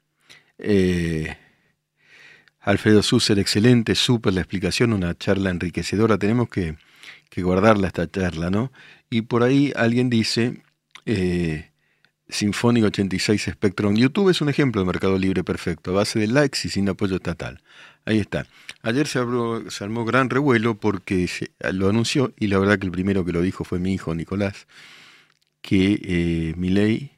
Eh, 0.58 1.36
Alfredo 2.60 3.02
Susser, 3.04 3.40
excelente, 3.40 3.96
súper 3.96 4.34
la 4.34 4.42
explicación, 4.42 4.94
una 4.94 5.18
charla 5.18 5.50
enriquecedora, 5.50 6.18
tenemos 6.18 6.50
que, 6.50 6.76
guardarla 7.38 7.88
esta 7.88 8.10
charla, 8.10 8.50
¿no? 8.50 8.72
Y 9.10 9.24
por 9.24 9.44
ahí 9.44 9.72
alguien 9.76 10.10
dice, 10.10 10.62
eh, 11.06 11.72
Sinfónico 12.28 12.88
86 12.88 13.50
Spectrum, 13.54 13.96
YouTube 13.96 14.30
es 14.30 14.42
un 14.42 14.50
ejemplo 14.50 14.82
de 14.82 14.88
mercado 14.88 15.18
libre 15.18 15.44
perfecto, 15.44 15.92
a 15.92 15.96
base 15.96 16.20
de 16.20 16.28
likes 16.28 16.60
y 16.64 16.70
sin 16.70 16.88
apoyo 16.88 17.16
estatal. 17.16 17.62
Ahí 18.06 18.20
está. 18.20 18.46
Ayer 18.84 19.08
se, 19.08 19.20
armó 19.20 20.06
gran 20.06 20.30
revuelo 20.30 20.76
porque 20.76 21.28
se, 21.28 21.52
lo 21.72 21.90
anunció, 21.90 22.34
y 22.40 22.48
la 22.48 22.60
verdad 22.60 22.78
que 22.78 22.86
el 22.86 22.92
primero 22.92 23.26
que 23.26 23.32
lo 23.32 23.42
dijo 23.42 23.64
fue 23.64 23.80
mi 23.80 23.94
hijo 23.94 24.14
Nicolás, 24.14 24.68
que 25.62 26.00
eh, 26.04 26.54
mi 26.56 26.70
ley 26.70 27.12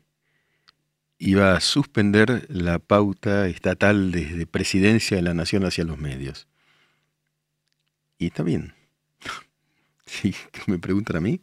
iba 1.18 1.56
a 1.56 1.60
suspender 1.60 2.48
la 2.50 2.80
pauta 2.80 3.48
estatal 3.48 4.12
desde 4.12 4.48
presidencia 4.48 5.18
de 5.18 5.24
la 5.24 5.34
nación 5.34 5.66
hacia 5.66 5.84
los 5.84 6.00
medios. 6.00 6.48
Y 8.18 8.28
está 8.28 8.44
bien. 8.44 8.74
Sí, 10.22 10.36
me 10.68 10.78
preguntan 10.78 11.18
a 11.18 11.22
mí. 11.22 11.42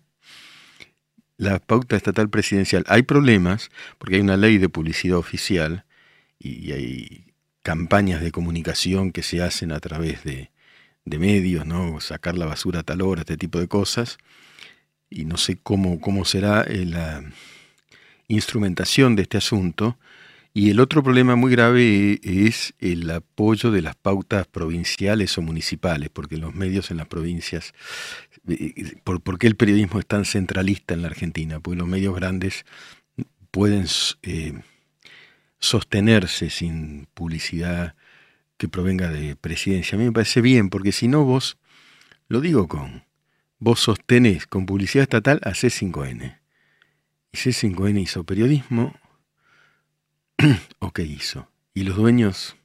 La 1.36 1.58
pauta 1.58 1.96
estatal 1.96 2.28
presidencial. 2.28 2.84
Hay 2.88 3.02
problemas 3.02 3.70
porque 3.98 4.16
hay 4.16 4.20
una 4.20 4.36
ley 4.36 4.58
de 4.58 4.68
publicidad 4.68 5.16
oficial 5.16 5.84
y 6.38 6.72
hay 6.72 7.32
campañas 7.62 8.20
de 8.20 8.32
comunicación 8.32 9.12
que 9.12 9.22
se 9.22 9.42
hacen 9.42 9.72
a 9.72 9.80
través 9.80 10.24
de, 10.24 10.50
medios, 11.04 11.64
¿no? 11.64 12.00
Sacar 12.00 12.36
la 12.36 12.44
basura 12.44 12.80
a 12.80 12.82
tal 12.82 13.00
hora, 13.00 13.22
este 13.22 13.38
tipo 13.38 13.58
de 13.58 13.68
cosas. 13.68 14.18
Y 15.08 15.24
no 15.24 15.38
sé 15.38 15.56
cómo, 15.56 16.00
cómo 16.00 16.26
será 16.26 16.62
eh, 16.62 16.84
la 16.84 17.24
instrumentación 18.26 19.16
de 19.16 19.22
este 19.22 19.38
asunto. 19.38 19.96
Y 20.54 20.70
el 20.70 20.80
otro 20.80 21.02
problema 21.02 21.36
muy 21.36 21.52
grave 21.52 22.18
es 22.22 22.74
el 22.80 23.08
apoyo 23.10 23.70
de 23.70 23.82
las 23.82 23.94
pautas 23.94 24.46
provinciales 24.46 25.36
o 25.38 25.42
municipales, 25.42 26.08
porque 26.12 26.36
los 26.36 26.54
medios 26.54 26.90
en 26.90 26.96
las 26.96 27.06
provincias, 27.06 27.74
eh, 28.48 28.96
¿por, 29.04 29.38
qué 29.38 29.46
el 29.46 29.56
periodismo 29.56 30.00
es 30.00 30.06
tan 30.06 30.24
centralista 30.24 30.94
en 30.94 31.02
la 31.02 31.08
Argentina? 31.08 31.60
Porque 31.60 31.78
los 31.78 31.86
medios 31.86 32.14
grandes 32.14 32.64
pueden 33.50 33.86
eh, 34.22 34.60
sostenerse 35.58 36.50
sin 36.50 37.06
publicidad 37.14 37.94
que 38.56 38.68
provenga 38.68 39.10
de 39.10 39.36
presidencia. 39.36 39.96
A 39.96 39.98
mí 39.98 40.06
me 40.06 40.12
parece 40.12 40.40
bien, 40.40 40.70
porque 40.70 40.92
si 40.92 41.08
no 41.08 41.24
vos, 41.24 41.58
lo 42.28 42.40
digo 42.40 42.68
con, 42.68 43.04
vos 43.58 43.80
sostenés 43.80 44.46
con 44.46 44.66
publicidad 44.66 45.02
estatal 45.02 45.40
a 45.44 45.50
C5N. 45.50 46.38
Y 47.32 47.36
C5N 47.36 48.00
hizo 48.00 48.24
periodismo, 48.24 48.94
¿o 50.78 50.92
qué 50.92 51.02
hizo? 51.02 51.50
Y 51.74 51.84
los 51.84 51.96
dueños, 51.96 52.56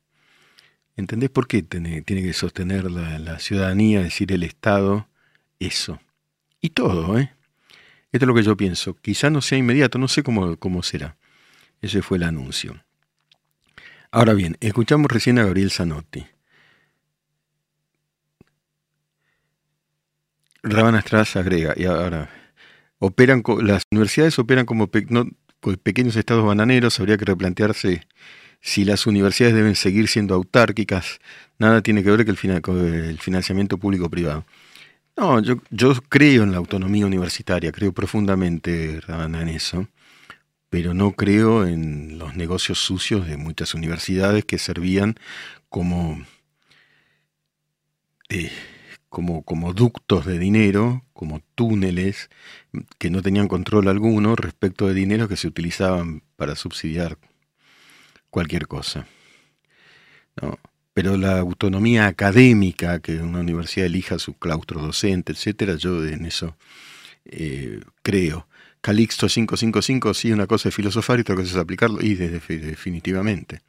¿entendés 0.96 1.30
por 1.30 1.48
qué 1.48 1.64
tiene, 1.64 2.02
tiene 2.02 2.24
que 2.24 2.34
sostener 2.34 2.90
la, 2.90 3.40
ciudadanía, 3.40 4.02
decir 4.02 4.32
el 4.32 4.44
Estado, 4.44 5.08
eso? 5.60 6.00
Y 6.62 6.70
todo, 6.70 7.18
¿eh? 7.18 7.34
Esto 8.12 8.26
es 8.26 8.28
lo 8.28 8.36
que 8.36 8.44
yo 8.44 8.56
pienso. 8.56 8.96
Quizá 8.96 9.30
no 9.30 9.42
sea 9.42 9.58
inmediato, 9.58 9.98
no 9.98 10.08
sé 10.08 10.22
cómo, 10.24 10.56
cómo 10.58 10.84
será. 10.84 11.18
Ese 11.82 12.02
fue 12.02 12.18
el 12.18 12.24
anuncio. 12.24 12.84
Ahora 14.12 14.34
bien, 14.34 14.56
escuchamos 14.60 15.12
recién 15.12 15.40
a 15.40 15.44
Gabriel 15.44 15.72
Zanotti. 15.72 16.28
Rabana 20.62 21.02
Strass 21.02 21.36
agrega, 21.36 21.74
y 21.76 21.86
ahora, 21.86 22.30
operan, 23.00 23.44
las 23.64 23.84
universidades 23.92 24.40
operan 24.40 24.66
como 24.66 24.88
pequeños 25.82 26.16
estados 26.16 26.46
bananeros, 26.46 27.00
habría 27.00 27.18
que 27.18 27.26
replantearse 27.26 28.06
si 28.62 28.86
las 28.86 29.08
universidades 29.08 29.56
deben 29.56 29.76
seguir 29.76 30.08
siendo 30.08 30.36
autárquicas, 30.36 31.20
nada 31.60 31.82
tiene 31.82 32.04
que 32.04 32.12
ver 32.12 32.26
con 32.62 32.78
el 32.78 33.20
financiamiento 33.20 33.78
público-privado. 33.78 34.46
No, 35.18 35.42
yo, 35.42 35.58
yo 35.70 35.94
creo 36.10 36.44
en 36.44 36.52
la 36.52 36.58
autonomía 36.58 37.06
universitaria, 37.06 37.72
creo 37.72 37.94
profundamente, 37.94 39.02
Rabana, 39.06 39.42
en 39.42 39.50
eso 39.50 39.88
pero 40.74 40.96
no 40.96 41.12
creo 41.12 41.68
en 41.68 42.18
los 42.18 42.36
negocios 42.36 42.80
sucios 42.80 43.28
de 43.28 43.38
muchas 43.38 43.76
universidades 43.76 44.44
que 44.44 44.58
servían 44.58 45.14
como, 45.70 46.26
como, 49.14 49.44
como 49.44 49.74
ductos 49.74 50.26
de 50.26 50.40
dinero, 50.40 51.06
como 51.14 51.40
túneles 51.54 52.32
que 52.98 53.12
no 53.12 53.22
tenían 53.22 53.48
control 53.48 53.88
alguno 53.88 54.36
respecto 54.36 54.88
de 54.88 54.96
dinero 54.96 55.28
que 55.28 55.38
se 55.38 55.48
utilizaban 55.48 56.24
para 56.36 56.56
subsidiar 56.56 57.20
cualquier 58.32 58.66
cosa. 58.66 59.06
Pero 60.96 61.16
la 61.16 61.38
autonomía 61.38 62.08
académica, 62.08 63.02
que 63.02 63.18
una 63.18 63.42
universidad 63.42 63.86
elija 63.86 64.18
su 64.18 64.34
claustro 64.34 64.82
docente, 64.82 65.34
etcétera, 65.34 65.76
yo 65.76 66.04
en 66.04 66.26
eso 66.26 66.58
eh, 67.26 67.82
creo. 68.02 68.48
Calixto 68.82 69.28
555, 69.28 70.16
sí, 70.16 70.32
una 70.32 70.48
cosa 70.48 70.70
es 70.70 70.76
filosofar 70.76 71.20
y 71.20 71.22
otra 71.22 71.36
cosa 71.36 71.52
es 71.52 71.56
aplicarlo, 71.58 72.02
y 72.02 72.16
definitivamente. 72.16 73.62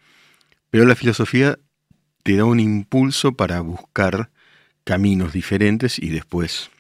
Pero 0.70 0.86
la 0.86 0.94
filosofía 0.94 1.58
te 2.22 2.34
da 2.34 2.46
un 2.46 2.60
impulso 2.60 3.34
para 3.34 3.60
buscar 3.60 4.30
caminos 4.84 5.32
diferentes 5.32 5.98
y 5.98 6.10
después. 6.10 6.70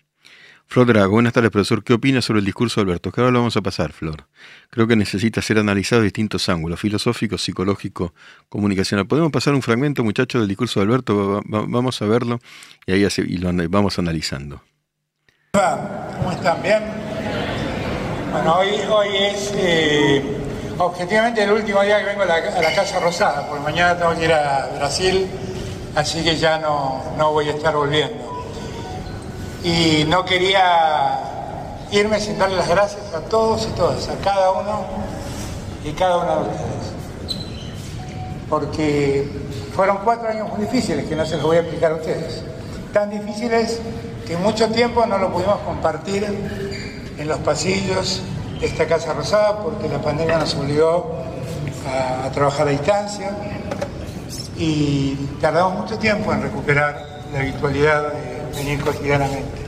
Flor 0.66 0.86
Drago, 0.86 1.12
buenas 1.12 1.32
tardes, 1.32 1.50
profesor. 1.50 1.84
¿Qué 1.84 1.92
opina 1.92 2.22
sobre 2.22 2.40
el 2.40 2.44
discurso 2.44 2.80
de 2.80 2.86
Alberto? 2.86 3.12
Que 3.12 3.20
ahora 3.20 3.32
lo 3.32 3.38
vamos 3.40 3.56
a 3.56 3.62
pasar, 3.62 3.92
Flor. 3.92 4.26
Creo 4.70 4.86
que 4.86 4.96
necesita 4.96 5.42
ser 5.42 5.58
analizado 5.58 6.00
de 6.00 6.06
distintos 6.06 6.48
ángulos, 6.48 6.80
filosófico, 6.80 7.38
psicológico, 7.38 8.14
comunicacional. 8.48 9.06
¿Podemos 9.06 9.30
pasar 9.30 9.54
un 9.54 9.62
fragmento, 9.62 10.02
muchachos, 10.02 10.40
del 10.40 10.48
discurso 10.48 10.80
de 10.80 10.86
Alberto? 10.86 11.42
vamos 11.44 12.00
a 12.02 12.06
verlo 12.06 12.40
y 12.86 12.92
ahí 12.92 13.06
y 13.18 13.36
lo 13.36 13.52
vamos 13.68 13.98
analizando. 13.98 14.62
¿Cómo 15.52 16.32
están? 16.32 16.62
¿Bien? 16.62 16.82
Bueno, 18.32 18.56
hoy, 18.56 18.68
hoy 18.90 19.08
es 19.16 19.52
eh, 19.56 20.20
objetivamente 20.78 21.44
el 21.44 21.52
último 21.52 21.82
día 21.82 22.00
que 22.00 22.06
vengo 22.06 22.22
a 22.22 22.26
la, 22.26 22.74
Casa 22.74 22.98
Rosada, 22.98 23.46
porque 23.46 23.62
mañana 23.62 23.96
tengo 23.96 24.12
que 24.16 24.24
ir 24.24 24.32
a 24.32 24.70
Brasil, 24.76 25.28
así 25.94 26.22
que 26.22 26.36
ya 26.36 26.58
no, 26.58 27.02
no 27.16 27.32
voy 27.32 27.48
a 27.48 27.52
estar 27.52 27.74
volviendo. 27.74 28.44
Y 29.62 30.04
no 30.08 30.24
quería 30.24 31.20
irme 31.90 32.20
sin 32.20 32.38
darle 32.38 32.56
las 32.56 32.68
gracias 32.68 33.14
a 33.14 33.20
todos 33.20 33.66
y 33.66 33.76
todas, 33.76 34.08
a 34.08 34.16
cada 34.16 34.50
uno 34.52 34.84
y 35.84 35.92
cada 35.92 36.18
una 36.18 36.34
de 36.34 36.40
ustedes. 36.42 36.94
Porque 38.50 39.28
fueron 39.74 39.98
cuatro 40.04 40.28
años 40.28 40.48
muy 40.48 40.60
difíciles, 40.66 41.06
que 41.06 41.16
no 41.16 41.24
se 41.24 41.36
los 41.36 41.44
voy 41.44 41.56
a 41.56 41.60
explicar 41.60 41.92
a 41.92 41.96
ustedes. 41.96 42.42
Tan 42.92 43.10
difíciles 43.10 43.80
que 44.26 44.36
mucho 44.36 44.68
tiempo 44.68 45.04
no 45.06 45.18
lo 45.18 45.32
pudimos 45.32 45.58
compartir 45.60 46.24
en 47.18 47.28
los 47.28 47.38
pasillos 47.38 48.22
de 48.60 48.66
esta 48.66 48.86
Casa 48.86 49.12
Rosada 49.12 49.58
porque 49.58 49.88
la 49.88 50.00
pandemia 50.00 50.38
nos 50.38 50.54
obligó 50.54 51.16
a, 51.86 52.30
trabajar 52.30 52.68
a 52.68 52.70
distancia 52.70 53.30
y 54.56 55.14
tardamos 55.40 55.80
mucho 55.80 55.98
tiempo 55.98 56.32
en 56.32 56.42
recuperar 56.42 57.22
la 57.32 57.40
habitualidad 57.40 58.12
de 58.12 58.56
venir 58.56 58.80
cotidianamente. 58.80 59.62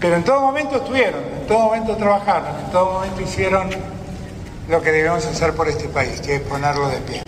Pero 0.00 0.16
en 0.16 0.24
todo 0.24 0.40
momento 0.40 0.76
estuvieron, 0.76 1.22
en 1.40 1.46
todo 1.46 1.60
momento 1.60 1.96
trabajaron, 1.96 2.58
en 2.64 2.72
todo 2.72 2.94
momento 2.94 3.22
hicieron 3.22 3.70
lo 4.68 4.82
que 4.82 4.90
debemos 4.90 5.24
hacer 5.26 5.54
por 5.54 5.68
este 5.68 5.88
país, 5.88 6.20
que 6.20 6.36
es 6.36 6.40
ponerlo 6.42 6.88
de 6.88 6.96
pie. 6.98 7.22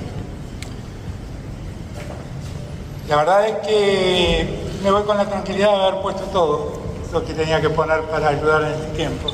La 3.08 3.16
verdad 3.16 3.46
es 3.46 3.66
que 3.66 4.64
me 4.82 4.90
voy 4.90 5.04
con 5.04 5.16
la 5.16 5.26
tranquilidad 5.26 5.70
de 5.70 5.82
haber 5.82 6.02
puesto 6.02 6.24
todo 6.24 6.72
lo 7.12 7.24
que 7.24 7.32
tenía 7.32 7.60
que 7.60 7.70
poner 7.70 8.00
para 8.02 8.30
ayudar 8.30 8.62
en 8.62 8.72
este 8.72 8.86
tiempo. 8.96 9.30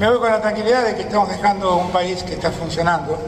Me 0.00 0.08
voy 0.10 0.18
con 0.18 0.30
la 0.30 0.40
tranquilidad 0.40 0.84
de 0.84 0.96
que 0.96 1.02
estamos 1.02 1.28
dejando 1.28 1.76
un 1.76 1.90
país 1.90 2.22
que 2.22 2.34
está 2.34 2.50
funcionando. 2.50 3.18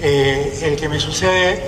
Eh, 0.00 0.58
el 0.62 0.76
que 0.76 0.90
me 0.90 1.00
sucede 1.00 1.62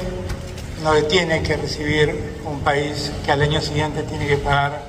no 0.82 0.92
tiene 1.04 1.42
que 1.42 1.56
recibir 1.56 2.14
un 2.44 2.60
país 2.60 3.10
que 3.24 3.32
al 3.32 3.40
año 3.40 3.60
siguiente 3.62 4.02
tiene 4.02 4.26
que 4.26 4.36
pagar 4.36 4.82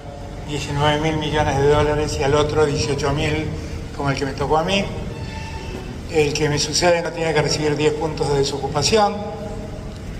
19 0.49 0.99
mil 0.99 1.17
millones 1.17 1.58
de 1.58 1.67
dólares 1.67 2.17
y 2.19 2.23
al 2.23 2.36
otro 2.36 2.65
18 2.65 3.13
mil 3.13 3.45
como 3.95 4.10
el 4.10 4.17
que 4.17 4.25
me 4.25 4.34
tocó 4.34 4.58
a 4.58 4.63
mí. 4.63 4.84
El 6.12 6.34
que 6.34 6.49
me 6.49 6.60
sucede 6.60 7.02
no 7.02 7.12
tiene 7.12 7.34
que 7.34 7.41
recibir 7.41 7.78
10 7.78 7.93
puntos 7.93 8.30
de 8.30 8.39
desocupación, 8.39 9.15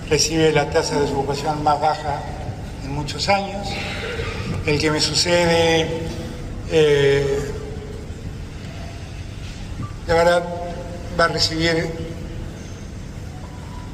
recibe 0.10 0.52
la 0.54 0.70
tasa 0.70 0.96
de 0.96 1.02
desocupación 1.02 1.62
más 1.64 1.82
baja 1.82 2.22
en 2.86 2.94
muchos 2.94 3.28
años. 3.28 3.68
El 4.66 4.80
que 4.80 4.92
me 4.92 5.02
sucede, 5.02 5.88
eh, 6.72 7.52
verdad, 10.08 10.44
va 11.20 11.26
a 11.26 11.28
recibir 11.30 12.09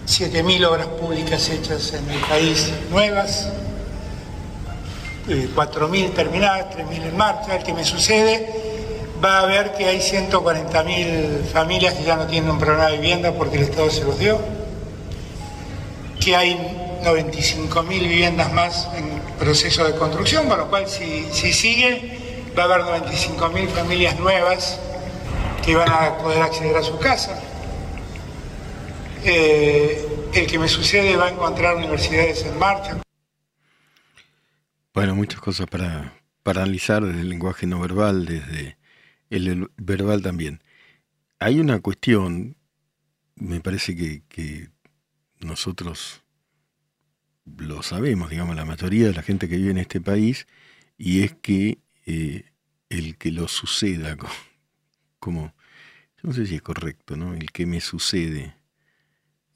7.000 0.08 0.65
obras 0.65 0.88
públicas 0.88 1.50
hechas 1.50 1.94
en 1.94 2.10
el 2.10 2.20
país 2.22 2.72
nuevas, 2.91 3.50
4.000 5.28 5.96
eh, 5.96 6.10
terminadas, 6.15 6.76
3.000 6.76 7.08
en 7.08 7.18
marcha. 7.18 7.56
El 7.56 7.63
que 7.63 7.74
me 7.74 7.84
sucede 7.84 8.50
va 9.24 9.39
a 9.39 9.46
ver 9.46 9.74
que 9.74 9.86
hay 9.86 10.00
140.000 10.00 11.46
familias 11.52 11.94
que 11.96 12.04
ya 12.04 12.15
no 12.15 12.28
tienen 12.28 12.50
un 12.50 12.60
programa 12.60 12.89
de 12.91 12.98
vivienda 12.98 13.32
porque 13.32 13.58
el 13.58 13.63
Estado 13.63 13.89
se 13.89 14.04
los 14.04 14.20
dio 14.20 14.39
que 16.20 16.36
hay 16.36 16.56
95.000 17.04 17.88
viviendas 17.88 18.52
más 18.52 18.88
en 18.96 19.22
proceso 19.38 19.84
de 19.86 19.96
construcción, 19.96 20.48
con 20.48 20.58
lo 20.58 20.70
cual 20.70 20.88
si, 20.88 21.32
sigue 21.32 22.52
va 22.58 22.63
a 22.63 22.65
haber 22.65 22.82
95.000 22.82 23.68
familias 23.70 24.20
nuevas 24.20 24.80
que 25.63 25.76
van 25.76 25.89
a 25.89 26.18
poder 26.18 26.41
acceder 26.41 26.76
a 26.76 26.82
su 26.82 26.98
casa. 26.98 27.39
Eh, 29.28 30.08
el 30.36 30.46
que 30.46 30.60
me 30.60 30.68
sucede 30.68 31.16
va 31.16 31.26
a 31.26 31.32
encontrar 31.32 31.76
universidades 31.78 32.46
en 32.46 32.60
marcha. 32.60 33.02
Bueno, 34.94 35.16
muchas 35.16 35.42
cosas 35.42 35.66
para, 35.66 36.14
analizar 36.44 37.04
desde 37.04 37.22
el 37.22 37.30
lenguaje 37.30 37.66
no 37.66 37.80
verbal, 37.80 38.26
desde 38.26 38.78
el 39.32 39.72
verbal 39.78 40.22
también. 40.22 40.62
Hay 41.40 41.60
una 41.60 41.80
cuestión, 41.80 42.56
me 43.36 43.62
parece 43.62 43.96
que, 43.96 44.22
que 44.30 44.70
nosotros 45.40 46.22
lo 47.58 47.82
sabemos, 47.82 48.30
digamos, 48.30 48.56
la 48.56 48.66
mayoría 48.66 49.08
de 49.08 49.14
la 49.14 49.24
gente 49.24 49.50
que 49.50 49.58
vive 49.58 49.72
en 49.72 49.80
este 49.80 50.02
país, 50.02 50.46
y 51.00 51.24
es 51.24 51.34
que 51.34 51.80
eh, 52.06 52.52
el 52.90 53.18
que 53.18 53.32
lo 53.32 53.48
suceda, 53.48 54.18
como, 55.20 55.56
yo 56.18 56.30
no 56.30 56.34
sé 56.34 56.46
si 56.46 56.54
es 56.54 56.62
correcto, 56.62 57.16
¿no? 57.16 57.34
El 57.34 57.52
que 57.52 57.66
me 57.66 57.82
sucede 57.82 58.56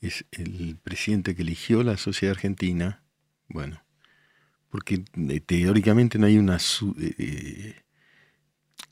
es 0.02 0.26
el 0.32 0.78
presidente 0.82 1.36
que 1.36 1.42
eligió 1.42 1.84
la 1.84 1.98
sociedad 1.98 2.36
argentina, 2.36 3.04
bueno, 3.48 3.84
porque 4.70 5.04
eh, 5.16 5.40
teóricamente 5.40 6.18
no 6.20 6.28
hay 6.28 6.38
una 6.38 6.58
eh, 6.98 7.76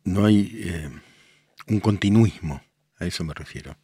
no 0.04 0.26
hay 0.26 0.92
un 1.68 1.80
continuismo, 1.80 2.62
a 3.00 3.06
eso 3.06 3.24
me 3.24 3.34
refiero 3.34 3.78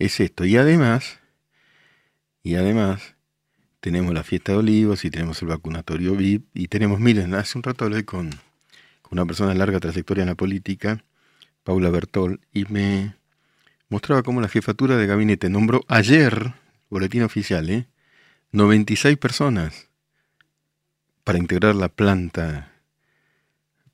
es 0.00 0.18
esto. 0.18 0.44
Y 0.44 0.56
además, 0.56 1.20
y 2.42 2.56
además, 2.56 3.14
tenemos 3.78 4.12
la 4.12 4.24
fiesta 4.24 4.50
de 4.50 4.58
olivos 4.58 5.04
y 5.04 5.10
tenemos 5.12 5.40
el 5.42 5.50
vacunatorio 5.50 6.16
VIP 6.16 6.48
y 6.52 6.66
tenemos, 6.66 6.98
miren, 6.98 7.32
hace 7.34 7.58
un 7.58 7.62
rato 7.62 7.84
hablé 7.84 8.04
con, 8.04 8.30
con 9.02 9.12
una 9.12 9.24
persona 9.24 9.52
de 9.52 9.58
larga 9.58 9.78
trayectoria 9.78 10.22
en 10.22 10.30
la 10.30 10.34
política, 10.34 11.04
Paula 11.62 11.90
Bertol, 11.90 12.40
y 12.52 12.64
me 12.64 13.21
mostraba 13.92 14.22
cómo 14.22 14.40
la 14.40 14.48
jefatura 14.48 14.96
de 14.96 15.06
gabinete 15.06 15.50
nombró 15.50 15.82
ayer, 15.86 16.54
boletín 16.88 17.22
oficial, 17.24 17.68
¿eh? 17.68 17.86
96 18.52 19.18
personas 19.18 19.88
para 21.24 21.38
integrar 21.38 21.74
la 21.74 21.88
planta, 21.88 22.72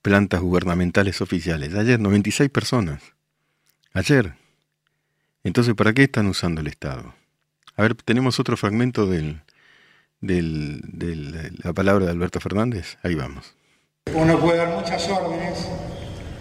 plantas 0.00 0.40
gubernamentales 0.40 1.20
oficiales. 1.20 1.74
Ayer 1.74 1.98
96 1.98 2.48
personas. 2.48 3.02
Ayer. 3.92 4.34
Entonces, 5.42 5.74
¿para 5.74 5.92
qué 5.92 6.04
están 6.04 6.28
usando 6.28 6.60
el 6.60 6.68
Estado? 6.68 7.14
A 7.74 7.82
ver, 7.82 7.96
tenemos 7.96 8.38
otro 8.38 8.56
fragmento 8.56 9.06
del, 9.06 9.42
del, 10.20 10.80
de 10.84 11.50
la 11.64 11.72
palabra 11.72 12.06
de 12.06 12.12
Alberto 12.12 12.38
Fernández. 12.38 12.98
Ahí 13.02 13.16
vamos. 13.16 13.52
Uno 14.14 14.38
puede 14.38 14.58
dar 14.58 14.68
muchas 14.68 15.08
órdenes, 15.08 15.66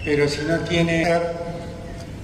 pero 0.04 0.28
si 0.28 0.44
no 0.44 0.60
tiene... 0.60 1.06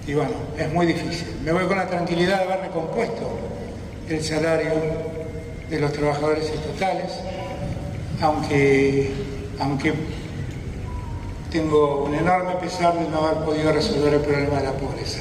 Y 0.05 0.13
bueno, 0.13 0.31
es 0.57 0.71
muy 0.71 0.85
difícil. 0.85 1.39
Me 1.43 1.53
voy 1.53 1.65
con 1.65 1.77
la 1.77 1.87
tranquilidad 1.87 2.39
de 2.39 2.43
haber 2.43 2.61
recompuesto 2.61 3.39
el 4.09 4.21
salario 4.21 4.71
de 5.69 5.79
los 5.79 5.93
trabajadores 5.93 6.49
estatales, 6.49 7.13
aunque, 8.21 9.11
aunque 9.59 9.93
tengo 11.51 12.03
un 12.03 12.15
enorme 12.15 12.55
pesar 12.55 12.95
de 12.95 13.09
no 13.09 13.25
haber 13.25 13.45
podido 13.45 13.71
resolver 13.71 14.13
el 14.13 14.21
problema 14.21 14.57
de 14.57 14.65
la 14.65 14.73
pobreza. 14.73 15.19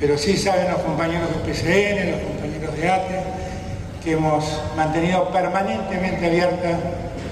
Pero 0.00 0.18
sí 0.18 0.36
saben 0.36 0.68
los 0.72 0.80
compañeros 0.80 1.28
de 1.28 1.52
PCN, 1.52 2.10
los 2.10 2.20
compañeros 2.22 2.76
de 2.76 2.90
ATE, 2.90 3.22
que 4.02 4.12
hemos 4.12 4.44
mantenido 4.76 5.30
permanentemente 5.30 6.26
abierta 6.26 6.78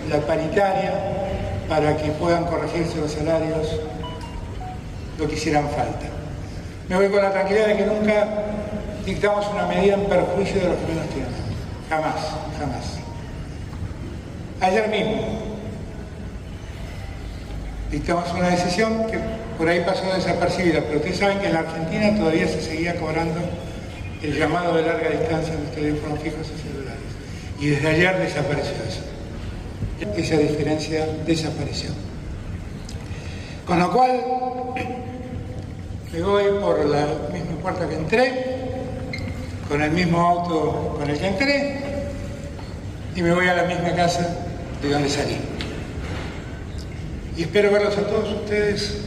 la 0.09 0.20
paritaria 0.20 0.92
para 1.68 1.96
que 1.96 2.11
puedan 2.12 2.44
corregirse 2.44 2.96
los 2.98 3.11
salarios 3.11 3.80
lo 5.18 5.26
que 5.26 5.35
hicieran 5.35 5.68
falta. 5.70 6.19
Me 6.90 6.96
voy 6.96 7.09
con 7.09 7.22
la 7.22 7.31
tranquilidad 7.31 7.68
de 7.68 7.76
que 7.76 7.87
nunca 7.87 8.26
dictamos 9.07 9.46
una 9.46 9.64
medida 9.66 9.94
en 9.94 10.07
perjuicio 10.07 10.61
de 10.61 10.68
los 10.70 10.76
que 10.79 10.87
menos. 10.88 11.07
Jamás, 11.88 12.16
jamás. 12.59 12.98
Ayer 14.61 14.88
mismo 14.88 15.22
dictamos 17.92 18.33
una 18.33 18.48
decisión 18.48 19.07
que 19.07 19.20
por 19.57 19.68
ahí 19.68 19.85
pasó 19.87 20.03
desapercibida, 20.12 20.81
pero 20.81 20.96
ustedes 20.96 21.18
saben 21.18 21.38
que 21.38 21.46
en 21.46 21.53
la 21.53 21.61
Argentina 21.61 22.16
todavía 22.16 22.48
se 22.48 22.61
seguía 22.61 22.96
cobrando 22.96 23.38
el 24.20 24.37
llamado 24.37 24.74
de 24.74 24.83
larga 24.83 25.11
distancia 25.11 25.55
en 25.55 25.62
los 25.62 25.72
teléfonos 25.72 26.18
fijos 26.18 26.48
y 26.48 26.61
celulares. 26.61 27.00
Y 27.61 27.66
desde 27.68 27.88
ayer 27.88 28.18
desapareció 28.18 28.74
eso. 28.88 29.03
Esa 30.16 30.37
diferencia 30.38 31.07
desapareció. 31.24 31.90
Con 33.64 33.79
lo 33.79 33.92
cual, 33.92 34.20
me 36.12 36.23
voy 36.23 36.44
por 36.61 36.85
la 36.87 37.07
misma 37.33 37.57
puerta 37.62 37.88
que 37.88 37.94
entré, 37.94 38.44
con 39.68 39.81
el 39.81 39.92
mismo 39.92 40.20
auto 40.20 40.96
con 40.99 41.09
el 41.09 41.18
que 41.18 41.27
entré, 41.27 41.81
y 43.14 43.23
me 43.23 43.33
voy 43.33 43.46
a 43.46 43.55
la 43.55 43.62
misma 43.64 43.94
casa 43.94 44.38
de 44.83 44.90
donde 44.90 45.09
salí. 45.09 45.37
Y 47.37 47.42
espero 47.42 47.70
verlos 47.70 47.96
a 47.96 48.03
todos 48.03 48.29
ustedes 48.33 48.99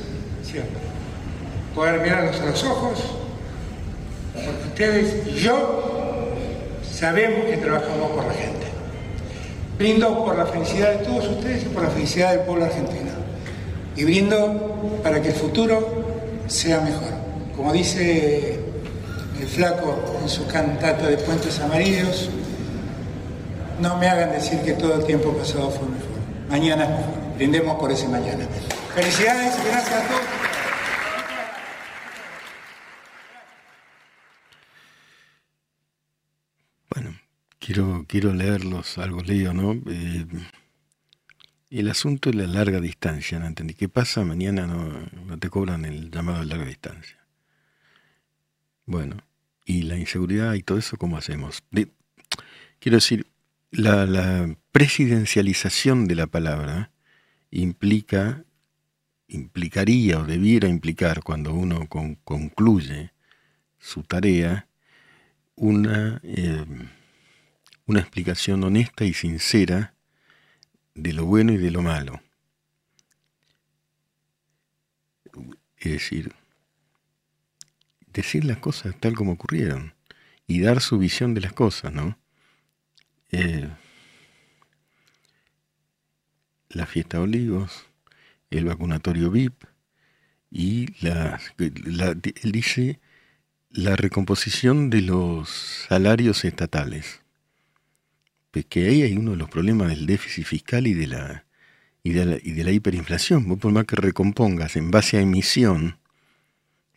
siempre. 0.44 0.82
Poder 1.76 2.00
mirarlos 2.02 2.40
a 2.40 2.46
los 2.46 2.64
ojos, 2.64 3.00
porque 4.34 4.68
ustedes 4.70 5.28
y 5.28 5.40
yo 5.42 6.30
sabemos 6.90 7.46
que 7.46 7.58
trabajamos 7.58 8.12
por 8.12 8.26
la 8.26 8.34
gente. 8.34 8.68
Brindo 9.78 10.24
por 10.24 10.38
la 10.38 10.46
felicidad 10.46 11.00
de 11.00 11.06
todos 11.06 11.28
ustedes 11.28 11.64
y 11.64 11.66
por 11.66 11.84
la 11.84 11.90
felicidad 11.90 12.32
del 12.32 12.42
pueblo 12.42 12.66
argentino. 12.66 13.12
Y 13.96 14.06
brindo 14.06 15.00
para 15.04 15.22
que 15.22 15.30
el 15.30 15.36
futuro 15.36 15.93
sea 16.48 16.82
mejor. 16.82 17.12
Como 17.56 17.72
dice 17.74 18.60
el 19.40 19.48
flaco 19.48 20.20
en 20.22 20.30
su 20.30 20.46
cantata 20.48 21.08
de 21.08 21.18
Puentes 21.18 21.60
Amarillos, 21.60 22.30
no 23.80 23.98
me 23.98 24.08
hagan 24.08 24.32
decir 24.32 24.60
que 24.62 24.74
todo 24.74 24.96
el 24.96 25.06
tiempo 25.06 25.34
pasado 25.34 25.70
fue 25.70 25.88
mejor. 25.88 26.08
Mañana 26.50 26.84
es 26.84 26.90
mejor. 26.90 27.36
Brindemos 27.36 27.80
por 27.80 27.92
ese 27.92 28.08
mañana. 28.08 28.48
Felicidades 28.96 29.56
gracias 29.66 30.04
a 30.04 30.08
todos. 30.08 30.22
Bueno, 36.94 37.16
quiero, 37.60 38.06
quiero 38.08 38.34
leerlos, 38.34 38.98
algo 39.00 39.22
leído, 39.22 39.54
¿no? 39.54 39.74
Eh, 39.92 40.26
el 41.80 41.90
asunto 41.90 42.30
es 42.30 42.36
la 42.36 42.46
larga 42.46 42.80
distancia, 42.80 43.40
¿no 43.40 43.48
entendí? 43.48 43.74
¿Qué 43.74 43.90
pasa? 43.90 44.24
Mañana 44.24 44.68
no, 44.68 45.40
te 45.40 45.50
cobran 45.50 45.86
el 45.86 46.12
llamado 46.12 46.42
de 46.42 46.46
larga 46.46 46.66
distancia. 46.66 47.18
Bueno, 48.86 49.18
y 49.66 49.84
la 49.84 49.98
inseguridad 49.98 50.54
y 50.54 50.62
todo 50.62 50.78
eso, 50.78 50.98
¿cómo 50.98 51.18
hacemos? 51.18 51.64
quiero 52.80 52.98
decir, 52.98 53.26
la, 53.72 54.56
presidencialización 54.72 56.08
de 56.08 56.16
la 56.16 56.28
palabra 56.28 56.92
implica, 57.50 58.44
implicaría 59.28 60.20
o 60.20 60.26
debiera 60.26 60.68
implicar, 60.68 61.24
cuando 61.24 61.54
uno 61.54 61.88
concluye 61.88 63.14
su 63.80 64.04
tarea, 64.04 64.68
una, 65.56 66.20
eh, 66.24 66.66
una 67.86 68.00
explicación 68.00 68.64
honesta 68.64 69.06
y 69.06 69.14
sincera 69.14 69.94
de 70.96 71.14
lo 71.14 71.26
bueno 71.26 71.54
y 71.54 71.58
de 71.58 71.72
lo 71.72 71.82
malo. 71.82 72.22
Es 75.78 75.92
decir, 75.92 76.34
decir 78.14 78.46
las 78.46 78.58
cosas 78.58 78.96
tal 79.00 79.16
como 79.16 79.34
ocurrieron 79.34 79.94
y 80.48 80.62
dar 80.62 80.82
su 80.82 80.98
visión 80.98 81.34
de 81.34 81.42
las 81.42 81.54
cosas, 81.54 81.94
¿no? 81.94 82.18
Eh, 83.32 83.70
la 86.70 86.86
fiesta 86.86 87.18
de 87.18 87.24
olivos, 87.24 87.86
el 88.50 88.66
vacunatorio 88.66 89.32
VIP 89.32 89.64
y 90.52 90.94
la, 91.04 91.40
él 91.58 92.52
dice 92.52 93.00
la 93.70 93.96
recomposición 93.96 94.92
de 94.92 95.02
los 95.02 95.50
salarios 95.88 96.46
estatales 96.46 97.23
que 98.62 98.88
ahí 98.88 99.02
hay 99.02 99.18
uno 99.18 99.32
de 99.32 99.38
los 99.38 99.50
problemas 99.50 99.90
del 99.90 100.06
déficit 100.06 100.46
fiscal 100.46 100.86
y 100.86 100.94
de 100.94 101.08
la, 101.08 101.46
y 102.04 102.12
de 102.12 102.26
la, 102.26 102.38
y 102.42 102.52
de 102.52 102.64
la 102.64 102.72
hiperinflación. 102.72 103.48
Vos 103.48 103.60
por 103.60 103.72
más 103.72 103.86
que 103.86 103.96
recompongas 103.96 104.76
en 104.76 104.92
base 104.92 105.18
a 105.18 105.22
emisión, 105.22 105.98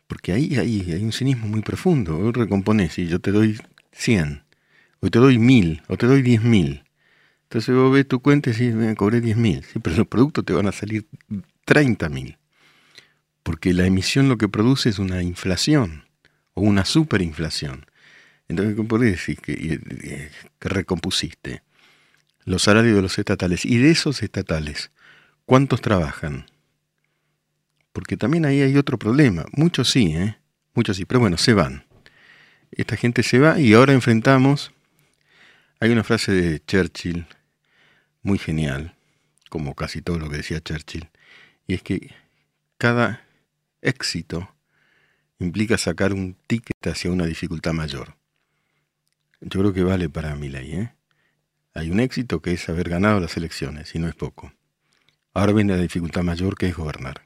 porque 0.06 0.32
ahí, 0.32 0.56
ahí 0.56 0.92
hay 0.92 1.02
un 1.02 1.12
cinismo 1.12 1.48
muy 1.48 1.62
profundo. 1.62 2.18
Vos 2.18 2.34
recomponés 2.34 2.98
y 2.98 3.06
yo 3.06 3.20
te 3.20 3.32
doy 3.32 3.58
100, 3.92 4.44
o 5.00 5.10
te 5.10 5.18
doy 5.18 5.38
1000, 5.38 5.82
o 5.88 5.96
te 5.96 6.06
doy 6.06 6.22
10.000. 6.22 6.84
Entonces 7.44 7.74
vos 7.74 7.92
ves 7.92 8.06
tu 8.06 8.20
cuenta 8.20 8.50
y 8.50 8.52
decís, 8.52 8.74
me 8.74 8.94
cobré 8.94 9.22
10.000. 9.22 9.64
Sí, 9.64 9.78
pero 9.78 9.96
los 9.96 10.08
productos 10.08 10.44
te 10.44 10.52
van 10.52 10.66
a 10.66 10.72
salir 10.72 11.06
30.000. 11.66 12.36
Porque 13.42 13.72
la 13.72 13.86
emisión 13.86 14.28
lo 14.28 14.36
que 14.36 14.48
produce 14.48 14.90
es 14.90 14.98
una 14.98 15.22
inflación 15.22 16.04
o 16.54 16.60
una 16.60 16.84
superinflación. 16.84 17.86
Entonces, 18.48 18.76
¿cómo 18.76 18.88
podés 18.88 19.12
decir 19.12 19.40
que, 19.40 19.80
que 20.58 20.68
recompusiste 20.68 21.62
los 22.44 22.62
salarios 22.62 22.96
de 22.96 23.02
los 23.02 23.18
estatales? 23.18 23.64
Y 23.64 23.78
de 23.78 23.90
esos 23.90 24.22
estatales, 24.22 24.90
¿cuántos 25.44 25.80
trabajan? 25.80 26.46
Porque 27.92 28.16
también 28.16 28.44
ahí 28.44 28.60
hay 28.62 28.76
otro 28.76 28.98
problema. 28.98 29.46
Muchos 29.52 29.90
sí, 29.90 30.14
¿eh? 30.14 30.36
Muchos 30.74 30.96
sí, 30.96 31.04
pero 31.04 31.20
bueno, 31.20 31.38
se 31.38 31.54
van. 31.54 31.84
Esta 32.70 32.96
gente 32.96 33.22
se 33.22 33.38
va 33.38 33.58
y 33.58 33.72
ahora 33.74 33.92
enfrentamos... 33.92 34.72
Hay 35.78 35.90
una 35.90 36.04
frase 36.04 36.32
de 36.32 36.64
Churchill 36.64 37.26
muy 38.22 38.38
genial, 38.38 38.94
como 39.50 39.74
casi 39.74 40.00
todo 40.00 40.18
lo 40.18 40.30
que 40.30 40.38
decía 40.38 40.58
Churchill, 40.58 41.10
y 41.66 41.74
es 41.74 41.82
que 41.82 42.14
cada 42.78 43.26
éxito 43.82 44.54
implica 45.38 45.76
sacar 45.76 46.14
un 46.14 46.34
ticket 46.46 46.86
hacia 46.86 47.10
una 47.10 47.26
dificultad 47.26 47.74
mayor. 47.74 48.16
Yo 49.40 49.60
creo 49.60 49.72
que 49.72 49.82
vale 49.82 50.08
para 50.08 50.34
mi 50.34 50.48
ley. 50.48 50.72
¿eh? 50.72 50.94
Hay 51.74 51.90
un 51.90 52.00
éxito 52.00 52.40
que 52.40 52.52
es 52.52 52.68
haber 52.68 52.88
ganado 52.88 53.20
las 53.20 53.36
elecciones, 53.36 53.94
y 53.94 53.98
no 53.98 54.08
es 54.08 54.14
poco. 54.14 54.52
Ahora 55.34 55.52
viene 55.52 55.76
la 55.76 55.82
dificultad 55.82 56.22
mayor 56.22 56.56
que 56.56 56.68
es 56.68 56.76
gobernar. 56.76 57.22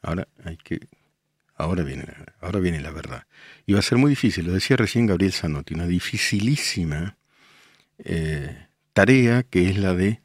Ahora 0.00 0.28
hay 0.44 0.56
que. 0.56 0.88
Ahora 1.56 1.82
viene, 1.82 2.04
ahora 2.40 2.58
viene 2.58 2.80
la 2.80 2.90
verdad. 2.90 3.26
Y 3.66 3.74
va 3.74 3.78
a 3.78 3.82
ser 3.82 3.98
muy 3.98 4.10
difícil, 4.10 4.46
lo 4.46 4.52
decía 4.52 4.76
recién 4.76 5.06
Gabriel 5.06 5.32
Zanotti, 5.32 5.74
una 5.74 5.86
dificilísima 5.86 7.16
eh, 7.98 8.66
tarea 8.92 9.44
que 9.44 9.68
es 9.68 9.78
la 9.78 9.94
de 9.94 10.20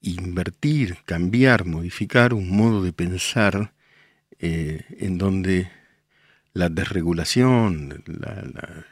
invertir, 0.00 0.98
cambiar, 1.04 1.66
modificar 1.66 2.32
un 2.32 2.50
modo 2.50 2.82
de 2.82 2.92
pensar 2.92 3.74
eh, 4.38 4.84
en 4.98 5.18
donde 5.18 5.70
la 6.52 6.68
desregulación, 6.68 8.02
la, 8.06 8.86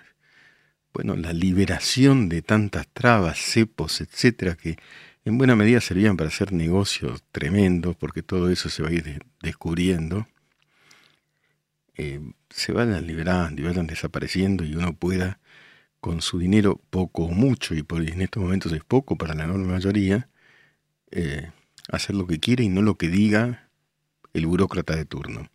bueno, 0.92 1.16
la 1.16 1.32
liberación 1.32 2.28
de 2.28 2.42
tantas 2.42 2.88
trabas, 2.88 3.38
cepos, 3.38 4.00
etcétera, 4.00 4.56
que 4.56 4.76
en 5.24 5.38
buena 5.38 5.56
medida 5.56 5.80
servían 5.80 6.16
para 6.16 6.28
hacer 6.28 6.52
negocios 6.52 7.22
tremendos, 7.32 7.96
porque 7.96 8.22
todo 8.22 8.50
eso 8.50 8.68
se 8.68 8.82
va 8.82 8.88
a 8.88 8.92
ir 8.92 9.24
descubriendo, 9.42 10.26
eh, 11.96 12.20
se 12.50 12.72
vayan 12.72 13.06
liberando 13.06 13.60
y 13.60 13.64
vayan 13.64 13.86
desapareciendo 13.86 14.64
y 14.64 14.74
uno 14.74 14.94
pueda, 14.94 15.40
con 16.00 16.22
su 16.22 16.38
dinero 16.38 16.80
poco 16.90 17.24
o 17.24 17.30
mucho, 17.30 17.74
y 17.74 17.82
por, 17.82 18.02
en 18.02 18.22
estos 18.22 18.42
momentos 18.42 18.72
es 18.72 18.84
poco 18.84 19.16
para 19.16 19.34
la 19.34 19.44
enorme 19.44 19.66
mayoría, 19.66 20.28
eh, 21.10 21.50
hacer 21.90 22.14
lo 22.16 22.26
que 22.26 22.38
quiere 22.40 22.64
y 22.64 22.68
no 22.68 22.82
lo 22.82 22.96
que 22.96 23.08
diga 23.08 23.68
el 24.32 24.46
burócrata 24.46 24.96
de 24.96 25.04
turno. 25.04 25.48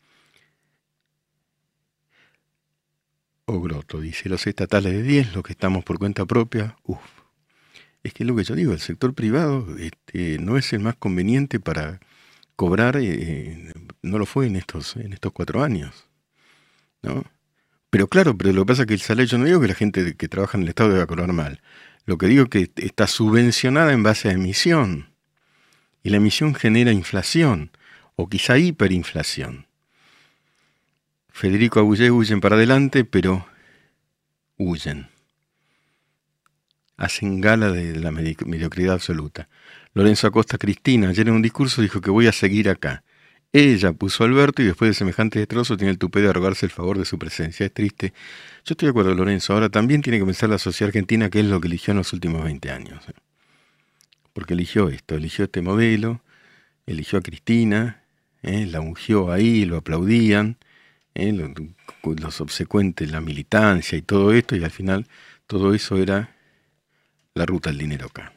O 3.46 3.60
Groto 3.60 4.00
dice, 4.00 4.30
los 4.30 4.48
estatales 4.48 4.94
de 4.94 5.04
10, 5.04 5.36
los 5.36 5.44
que 5.44 5.52
estamos 5.52 5.84
por 5.84 6.00
cuenta 6.00 6.26
propia, 6.26 6.78
uff. 6.84 7.02
Es 8.04 8.14
que 8.14 8.26
lo 8.26 8.36
que 8.36 8.44
yo 8.44 8.56
digo, 8.56 8.74
el 8.74 8.80
sector 8.80 9.14
privado 9.14 9.78
este, 9.78 10.38
no 10.40 10.58
es 10.58 10.74
el 10.74 10.80
más 10.80 10.96
conveniente 10.96 11.60
para 11.60 12.00
cobrar, 12.56 12.98
eh, 12.98 13.74
no 14.02 14.18
lo 14.18 14.26
fue 14.26 14.48
en 14.48 14.56
estos, 14.56 14.96
en 14.98 15.14
estos 15.14 15.32
cuatro 15.32 15.64
años. 15.64 16.10
¿no? 17.02 17.24
Pero 17.90 18.08
claro, 18.08 18.38
pero 18.38 18.52
lo 18.54 18.64
que 18.64 18.68
pasa 18.68 18.82
es 18.84 18.88
que 18.88 18.94
el 18.96 19.02
salario, 19.02 19.30
yo 19.30 19.38
no 19.38 19.46
digo 19.46 19.62
que 19.62 19.68
la 19.68 19.76
gente 19.76 20.16
que 20.16 20.28
trabaja 20.28 20.58
en 20.58 20.64
el 20.64 20.70
Estado 20.70 20.94
deba 20.94 21.06
cobrar 21.06 21.32
mal. 21.32 21.62
Lo 22.06 22.18
que 22.18 22.28
digo 22.28 22.44
es 22.44 22.50
que 22.50 22.72
está 22.78 23.08
subvencionada 23.08 23.94
en 23.94 24.04
base 24.04 24.30
a 24.30 24.34
emisión. 24.34 25.14
Y 26.02 26.10
la 26.10 26.18
emisión 26.18 26.56
genera 26.56 26.92
inflación, 26.92 27.72
o 28.16 28.28
quizá 28.28 28.58
hiperinflación. 28.58 29.68
Federico 31.34 31.80
Agullé 31.80 32.12
huyen 32.12 32.40
para 32.40 32.56
adelante, 32.56 33.06
pero 33.06 33.46
huyen. 34.56 35.10
Hacen 36.96 37.42
gala 37.42 37.72
de 37.72 38.00
la 38.00 38.12
mediocridad 38.12 38.94
absoluta. 38.94 39.50
Lorenzo 39.96 40.28
Acosta 40.28 40.60
Cristina, 40.60 41.10
ayer 41.10 41.28
en 41.28 41.34
un 41.34 41.42
discurso 41.42 41.82
dijo 41.82 42.02
que 42.02 42.12
voy 42.12 42.28
a 42.28 42.32
seguir 42.32 42.70
acá. 42.70 43.04
Ella 43.52 43.94
puso 43.94 44.24
a 44.24 44.28
Alberto 44.28 44.62
y 44.62 44.66
después 44.66 44.90
de 44.90 44.94
semejante 44.94 45.40
destrozo 45.40 45.76
tiene 45.76 45.92
el 45.92 45.98
tupé 45.98 46.22
de 46.22 46.30
arrogarse 46.30 46.68
el 46.68 46.72
favor 46.72 47.00
de 47.00 47.06
su 47.06 47.18
presencia. 47.18 47.66
Es 47.66 47.74
triste. 47.74 48.14
Yo 48.64 48.74
estoy 48.74 48.86
de 48.86 48.92
acuerdo, 48.92 49.16
Lorenzo. 49.16 49.54
Ahora 49.54 49.70
también 49.70 50.04
tiene 50.04 50.20
que 50.20 50.26
pensar 50.26 50.50
la 50.50 50.60
sociedad 50.60 50.90
argentina, 50.90 51.32
que 51.32 51.40
es 51.40 51.46
lo 51.46 51.60
que 51.60 51.68
eligió 51.68 51.92
en 51.92 51.98
los 51.98 52.14
últimos 52.14 52.44
20 52.44 52.70
años. 52.70 53.04
Porque 54.34 54.54
eligió 54.54 54.88
esto, 54.90 55.16
eligió 55.16 55.46
este 55.46 55.64
modelo, 55.64 56.22
eligió 56.86 57.18
a 57.18 57.22
Cristina, 57.24 58.04
¿eh? 58.44 58.68
la 58.68 58.82
ungió 58.82 59.32
ahí, 59.32 59.66
lo 59.66 59.78
aplaudían, 59.78 60.58
¿eh? 61.16 61.32
los, 61.32 62.36
subsecuentes, 62.36 63.12
la 63.12 63.22
militancia 63.22 63.98
y 63.98 64.02
todo 64.02 64.34
esto, 64.34 64.56
y 64.56 64.64
al 64.64 64.72
final 64.72 65.08
todo 65.48 65.74
eso 65.74 65.98
era 65.98 66.36
la 67.34 67.46
ruta 67.46 67.70
del 67.70 67.80
dinero 67.80 68.08
acá. 68.08 68.34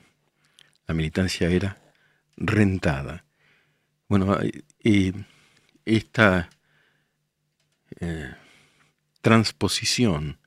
La 0.86 0.94
militancia 0.94 1.48
era 1.48 1.78
rentada. 2.36 3.24
Bueno, 4.08 4.38
eh, 4.84 5.12
esta 5.84 6.50
transposición, 9.20 10.38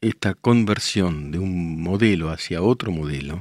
esta 0.00 0.34
conversión 0.34 1.32
de 1.32 1.40
un 1.40 1.82
modelo 1.82 2.30
hacia 2.30 2.62
otro 2.62 2.92
modelo, 2.92 3.40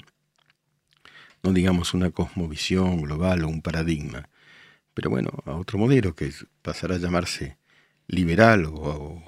no 1.44 1.54
digamos 1.54 1.94
una 1.94 2.10
cosmovisión 2.12 3.02
global 3.02 3.44
o 3.44 3.50
un 3.50 3.62
paradigma, 3.62 4.30
pero 4.94 5.12
bueno, 5.12 5.30
a 5.46 5.52
otro 5.52 5.78
modelo 5.78 6.16
que 6.16 6.32
pasará 6.64 6.96
a 6.96 6.98
llamarse 6.98 7.58
liberal 8.08 8.66
o, 8.66 9.24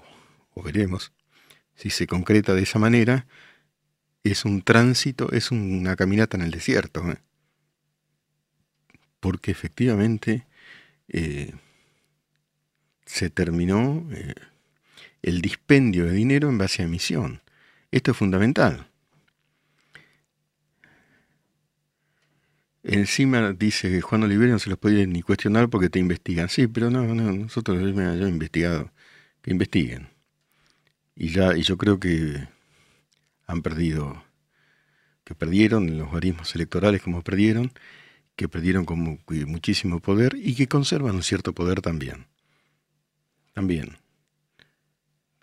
veremos 0.64 1.14
si 1.76 1.90
se 1.90 2.08
concreta 2.08 2.54
de 2.54 2.64
esa 2.64 2.78
manera, 2.78 3.26
es 4.26 4.44
un 4.44 4.62
tránsito, 4.62 5.32
es 5.32 5.52
una 5.52 5.96
caminata 5.96 6.36
en 6.36 6.44
el 6.44 6.52
desierto. 6.52 7.10
¿eh? 7.10 7.18
Porque 9.22 9.52
efectivamente 9.52 10.46
eh, 11.08 11.54
se 13.06 13.30
terminó 13.30 14.06
eh, 14.12 14.34
el 15.22 15.40
dispendio 15.40 16.04
de 16.06 16.12
dinero 16.12 16.50
en 16.50 16.58
base 16.58 16.82
a 16.82 16.86
emisión. 16.86 17.42
Esto 17.92 18.12
es 18.12 18.18
fundamental. 18.18 18.89
Encima 22.84 23.52
dice 23.54 23.90
que 23.90 24.02
Juan 24.02 24.24
Oliveira 24.24 24.54
no 24.54 24.60
se 24.60 24.70
los 24.70 24.80
puede 24.80 25.06
ni 25.06 25.22
cuestionar 25.22 25.70
porque 25.70 25.90
te 25.90 26.00
investigan. 26.00 26.50
Sí, 26.50 26.68
pero 26.68 26.90
no, 26.90 27.04
no 27.14 27.32
nosotros 27.32 27.80
yo 27.80 28.26
he 28.26 28.30
investigado. 28.30 28.92
Que 29.42 29.52
investiguen. 29.52 30.10
Y 31.16 31.30
ya, 31.30 31.56
y 31.58 31.64
yo 31.64 31.78
creo 31.78 32.00
que 32.00 32.48
han 33.48 33.62
perdido, 33.62 34.24
que 35.24 35.36
perdieron 35.36 35.98
los 35.98 36.12
barismos 36.12 36.56
electorales 36.56 37.02
como 37.02 37.24
perdieron, 37.24 37.72
que 38.36 38.48
perdieron 38.48 38.86
como 38.86 39.20
muchísimo 39.48 40.00
poder 40.00 40.36
y 40.36 40.56
que 40.56 40.68
conservan 40.68 41.16
un 41.16 41.24
cierto 41.24 41.54
poder 41.54 41.82
también. 41.82 42.28
También. 43.54 43.98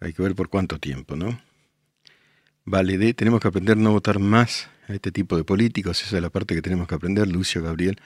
Hay 0.00 0.12
que 0.12 0.22
ver 0.22 0.34
por 0.34 0.48
cuánto 0.48 0.78
tiempo, 0.78 1.16
¿no? 1.16 1.38
Vale, 2.68 2.98
de, 2.98 3.14
tenemos 3.14 3.40
que 3.40 3.46
aprender 3.46 3.78
a 3.78 3.80
no 3.80 3.92
votar 3.92 4.18
más 4.18 4.68
a 4.88 4.94
este 4.94 5.12
tipo 5.12 5.36
de 5.36 5.44
políticos, 5.44 6.02
esa 6.02 6.16
es 6.16 6.22
la 6.22 6.30
parte 6.30 6.52
que 6.52 6.62
tenemos 6.62 6.88
que 6.88 6.96
aprender, 6.96 7.28
Lucio, 7.28 7.62
Gabriel 7.62 7.96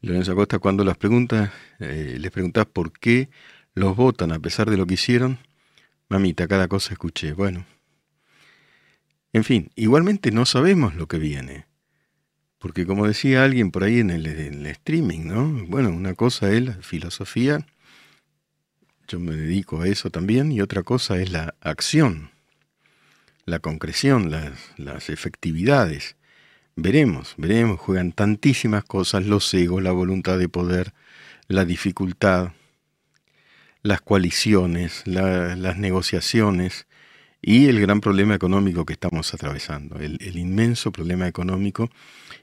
Lorenzo 0.00 0.32
Acosta, 0.32 0.58
cuando 0.58 0.84
las 0.84 0.96
preguntas, 0.96 1.50
eh, 1.80 2.16
les 2.18 2.30
preguntás 2.30 2.64
por 2.64 2.92
qué 2.98 3.28
los 3.74 3.94
votan 3.94 4.32
a 4.32 4.38
pesar 4.38 4.70
de 4.70 4.78
lo 4.78 4.86
que 4.86 4.94
hicieron, 4.94 5.38
mamita, 6.08 6.48
cada 6.48 6.66
cosa 6.66 6.94
escuché, 6.94 7.34
bueno. 7.34 7.66
En 9.34 9.44
fin, 9.44 9.70
igualmente 9.76 10.30
no 10.30 10.46
sabemos 10.46 10.94
lo 10.94 11.08
que 11.08 11.18
viene, 11.18 11.66
porque 12.58 12.86
como 12.86 13.06
decía 13.06 13.44
alguien 13.44 13.70
por 13.70 13.84
ahí 13.84 13.98
en 13.98 14.08
el, 14.08 14.26
en 14.26 14.54
el 14.54 14.66
streaming, 14.66 15.26
¿no? 15.26 15.66
Bueno, 15.66 15.90
una 15.90 16.14
cosa 16.14 16.50
es 16.50 16.64
la 16.64 16.72
filosofía, 16.72 17.66
yo 19.08 19.20
me 19.20 19.36
dedico 19.36 19.82
a 19.82 19.88
eso 19.88 20.08
también, 20.08 20.52
y 20.52 20.62
otra 20.62 20.82
cosa 20.84 21.20
es 21.20 21.30
la 21.30 21.54
acción 21.60 22.30
la 23.46 23.60
concreción, 23.60 24.30
las, 24.30 24.52
las, 24.76 25.08
efectividades. 25.08 26.16
Veremos, 26.74 27.34
veremos, 27.38 27.80
juegan 27.80 28.12
tantísimas 28.12 28.84
cosas, 28.84 29.24
los 29.24 29.52
egos, 29.54 29.82
la 29.82 29.92
voluntad 29.92 30.38
de 30.38 30.48
poder, 30.48 30.92
la 31.48 31.64
dificultad, 31.64 32.52
las 33.82 34.00
coaliciones, 34.02 35.06
las 35.06 35.78
negociaciones 35.78 36.86
y 37.40 37.68
el 37.68 37.80
gran 37.80 38.00
problema 38.00 38.34
económico 38.34 38.84
que 38.84 38.94
estamos 38.94 39.32
atravesando, 39.32 39.98
el, 40.00 40.36
inmenso 40.36 40.90
problema 40.90 41.28
económico 41.28 41.88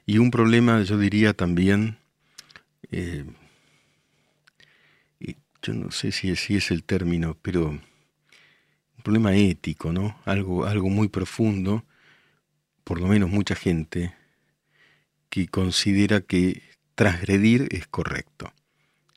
y 0.06 0.18
un 0.18 0.30
problema, 0.30 0.82
yo 0.82 0.98
diría 0.98 1.34
también, 1.34 1.98
eh, 2.90 3.24
yo 5.62 5.74
no 5.74 5.90
sé 5.90 6.12
si, 6.12 6.34
si 6.36 6.56
es 6.56 6.70
el 6.70 6.82
término, 6.82 7.36
pero 7.42 7.78
problema 9.04 9.36
ético, 9.36 9.92
¿no? 9.92 10.18
Algo, 10.24 10.64
algo 10.64 10.88
muy 10.88 11.08
profundo, 11.08 11.84
por 12.84 13.00
lo 13.00 13.06
menos 13.06 13.30
mucha 13.30 13.54
gente 13.54 14.14
que 15.28 15.46
considera 15.46 16.22
que 16.22 16.62
transgredir 16.94 17.68
es 17.70 17.86
correcto, 17.86 18.52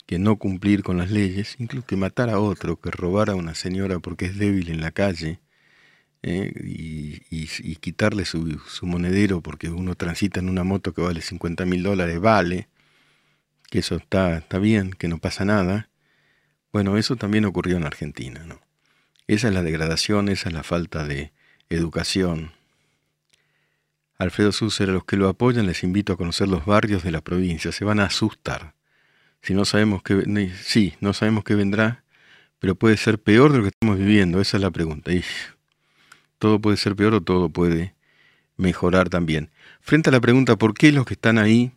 que 0.06 0.20
no 0.20 0.36
cumplir 0.36 0.84
con 0.84 0.98
las 0.98 1.10
leyes, 1.10 1.56
incluso 1.60 1.88
que 1.88 1.96
matar 1.96 2.30
a 2.30 2.40
otro, 2.40 2.80
que 2.80 2.92
robar 2.92 3.30
a 3.30 3.36
una 3.36 3.56
señora 3.56 4.00
porque 4.00 4.26
es 4.26 4.38
débil 4.38 4.70
en 4.70 4.82
la 4.82 4.92
calle 4.92 5.40
eh, 6.22 6.52
y, 6.62 7.76
quitarle 7.78 8.26
su, 8.26 8.60
monedero 8.82 9.42
porque 9.42 9.70
uno 9.70 9.96
transita 9.96 10.40
en 10.42 10.50
una 10.50 10.64
moto 10.66 10.94
que 10.94 11.02
vale 11.02 11.22
50 11.22 11.66
mil 11.66 11.84
dólares, 11.84 12.20
vale, 12.20 12.68
que 13.70 13.80
eso 13.80 13.96
está, 13.96 14.38
está 14.38 14.60
bien, 14.60 14.92
que 14.92 15.08
no 15.08 15.20
pasa 15.20 15.46
nada. 15.46 15.90
Bueno, 16.74 16.98
eso 16.98 17.16
también 17.16 17.46
ocurrió 17.46 17.78
en 17.78 17.86
Argentina, 17.86 18.44
¿no? 18.46 18.66
Esa 19.28 19.49
es 19.49 19.53
la 19.53 19.63
degradación, 19.63 20.30
esa 20.30 20.49
es 20.49 20.53
la 20.53 20.63
falta 20.63 21.05
de 21.05 21.32
educación, 21.69 22.51
Alfredo 24.17 24.51
Susser, 24.51 24.89
a 24.89 24.93
los 24.93 25.05
que 25.05 25.15
lo 25.15 25.30
apoyan 25.30 25.67
les 25.67 25.84
invito 25.84 26.13
a 26.13 26.17
conocer 26.17 26.47
los 26.47 26.65
barrios 26.65 27.03
de 27.03 27.11
la 27.11 27.21
provincia, 27.21 27.71
se 27.71 27.86
van 27.86 27.99
a 27.99 28.05
asustar. 28.05 28.73
Si 29.41 29.53
no 29.53 29.63
sabemos 29.63 30.01
qué, 30.01 30.51
sí, 30.63 30.95
no 31.01 31.13
sabemos 31.13 31.43
qué 31.43 31.53
vendrá, 31.53 32.03
pero 32.57 32.73
puede 32.73 32.97
ser 32.97 33.19
peor 33.19 33.51
de 33.51 33.59
lo 33.59 33.63
que 33.63 33.69
estamos 33.69 33.99
viviendo, 33.99 34.41
esa 34.41 34.57
es 34.57 34.63
la 34.63 34.71
pregunta. 34.71 35.13
Y 35.13 35.23
todo 36.39 36.59
puede 36.59 36.78
ser 36.78 36.95
peor 36.95 37.13
o 37.13 37.21
todo 37.21 37.49
puede 37.49 37.93
mejorar 38.57 39.09
también. 39.09 39.51
Frente 39.82 40.09
a 40.09 40.13
la 40.13 40.19
pregunta 40.19 40.55
por 40.55 40.73
qué 40.73 40.91
los 40.91 41.05
que 41.05 41.13
están 41.13 41.38
ahí 41.38 41.71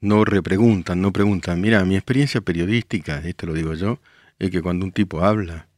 no 0.00 0.24
repreguntan, 0.24 1.00
no 1.00 1.12
preguntan, 1.12 1.60
mira, 1.60 1.84
mi 1.84 1.94
experiencia 1.94 2.40
periodística, 2.40 3.18
esto 3.18 3.46
lo 3.46 3.54
digo 3.54 3.74
yo, 3.74 4.00
es 4.40 4.50
que 4.50 4.60
cuando 4.60 4.84
un 4.84 4.92
tipo 4.92 5.24
habla 5.24 5.68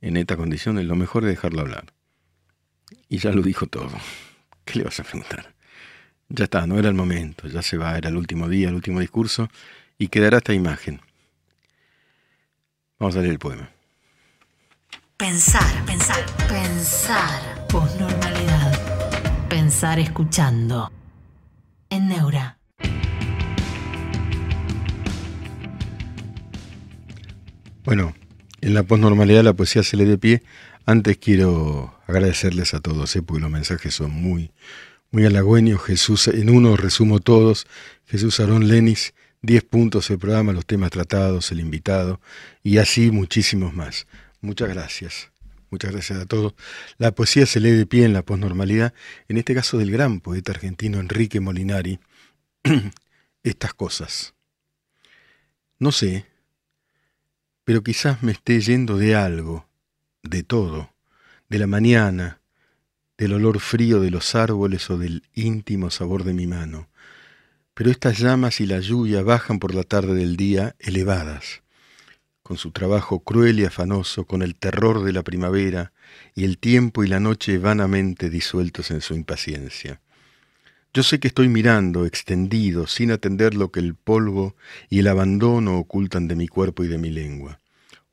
en 0.00 0.16
estas 0.16 0.36
condiciones, 0.36 0.84
lo 0.86 0.96
mejor 0.96 1.24
es 1.24 1.30
dejarlo 1.30 1.60
hablar. 1.60 1.92
Y 3.08 3.18
ya 3.18 3.30
lo 3.32 3.42
dijo 3.42 3.66
todo. 3.66 3.90
¿Qué 4.64 4.78
le 4.78 4.84
vas 4.84 5.00
a 5.00 5.04
preguntar? 5.04 5.54
Ya 6.28 6.44
está, 6.44 6.66
no 6.66 6.78
era 6.78 6.88
el 6.88 6.94
momento, 6.94 7.48
ya 7.48 7.62
se 7.62 7.78
va, 7.78 7.96
era 7.96 8.10
el 8.10 8.16
último 8.16 8.48
día, 8.48 8.68
el 8.68 8.74
último 8.74 9.00
discurso, 9.00 9.48
y 9.96 10.08
quedará 10.08 10.38
esta 10.38 10.52
imagen. 10.52 11.00
Vamos 12.98 13.16
a 13.16 13.20
leer 13.20 13.32
el 13.32 13.38
poema. 13.38 13.70
Pensar, 15.16 15.84
pensar, 15.84 16.24
pensar. 16.48 17.66
Posnormalidad. 17.68 19.48
Pensar 19.48 19.98
escuchando. 19.98 20.92
En 21.90 22.08
Neura. 22.08 22.58
Bueno, 27.84 28.14
en 28.60 28.74
la 28.74 28.82
posnormalidad 28.82 29.44
la 29.44 29.54
poesía 29.54 29.82
se 29.82 29.96
le 29.96 30.04
de 30.04 30.18
pie. 30.18 30.42
Antes 30.86 31.18
quiero 31.18 31.94
agradecerles 32.06 32.74
a 32.74 32.80
todos, 32.80 33.14
¿eh? 33.16 33.22
porque 33.22 33.42
los 33.42 33.50
mensajes 33.50 33.94
son 33.94 34.10
muy, 34.10 34.50
muy 35.10 35.26
halagüeños. 35.26 35.82
Jesús, 35.82 36.28
en 36.28 36.50
uno 36.50 36.76
resumo 36.76 37.20
todos. 37.20 37.66
Jesús 38.06 38.40
Aarón 38.40 38.68
Lenis, 38.68 39.14
10 39.42 39.64
puntos 39.64 40.10
el 40.10 40.18
programa, 40.18 40.52
los 40.52 40.66
temas 40.66 40.90
tratados, 40.90 41.52
el 41.52 41.60
invitado, 41.60 42.20
y 42.62 42.78
así 42.78 43.10
muchísimos 43.10 43.74
más. 43.74 44.06
Muchas 44.40 44.68
gracias. 44.68 45.30
Muchas 45.70 45.92
gracias 45.92 46.18
a 46.18 46.26
todos. 46.26 46.54
La 46.96 47.12
poesía 47.12 47.44
se 47.44 47.60
lee 47.60 47.72
de 47.72 47.84
pie 47.84 48.04
en 48.04 48.14
la 48.14 48.22
posnormalidad, 48.22 48.94
en 49.28 49.36
este 49.36 49.54
caso 49.54 49.76
del 49.76 49.90
gran 49.90 50.20
poeta 50.20 50.52
argentino 50.52 50.98
Enrique 50.98 51.40
Molinari. 51.40 52.00
Estas 53.42 53.74
cosas. 53.74 54.34
No 55.78 55.92
sé, 55.92 56.26
pero 57.68 57.82
quizás 57.82 58.22
me 58.22 58.32
esté 58.32 58.62
yendo 58.62 58.96
de 58.96 59.14
algo, 59.14 59.66
de 60.22 60.42
todo, 60.42 60.94
de 61.50 61.58
la 61.58 61.66
mañana, 61.66 62.40
del 63.18 63.34
olor 63.34 63.60
frío 63.60 64.00
de 64.00 64.10
los 64.10 64.34
árboles 64.34 64.88
o 64.88 64.96
del 64.96 65.22
íntimo 65.34 65.90
sabor 65.90 66.24
de 66.24 66.32
mi 66.32 66.46
mano. 66.46 66.88
Pero 67.74 67.90
estas 67.90 68.20
llamas 68.20 68.62
y 68.62 68.66
la 68.66 68.80
lluvia 68.80 69.22
bajan 69.22 69.58
por 69.58 69.74
la 69.74 69.82
tarde 69.82 70.14
del 70.14 70.38
día 70.38 70.76
elevadas, 70.78 71.62
con 72.42 72.56
su 72.56 72.70
trabajo 72.70 73.20
cruel 73.20 73.60
y 73.60 73.66
afanoso, 73.66 74.24
con 74.24 74.40
el 74.40 74.54
terror 74.54 75.04
de 75.04 75.12
la 75.12 75.22
primavera 75.22 75.92
y 76.34 76.44
el 76.44 76.56
tiempo 76.56 77.04
y 77.04 77.08
la 77.08 77.20
noche 77.20 77.58
vanamente 77.58 78.30
disueltos 78.30 78.90
en 78.90 79.02
su 79.02 79.12
impaciencia. 79.12 80.00
Yo 80.94 81.02
sé 81.02 81.20
que 81.20 81.28
estoy 81.28 81.48
mirando, 81.48 82.06
extendido, 82.06 82.86
sin 82.86 83.10
atender 83.10 83.54
lo 83.54 83.70
que 83.70 83.80
el 83.80 83.94
polvo 83.94 84.56
y 84.88 85.00
el 85.00 85.08
abandono 85.08 85.78
ocultan 85.78 86.28
de 86.28 86.34
mi 86.34 86.48
cuerpo 86.48 86.82
y 86.82 86.88
de 86.88 86.96
mi 86.96 87.10
lengua. 87.10 87.60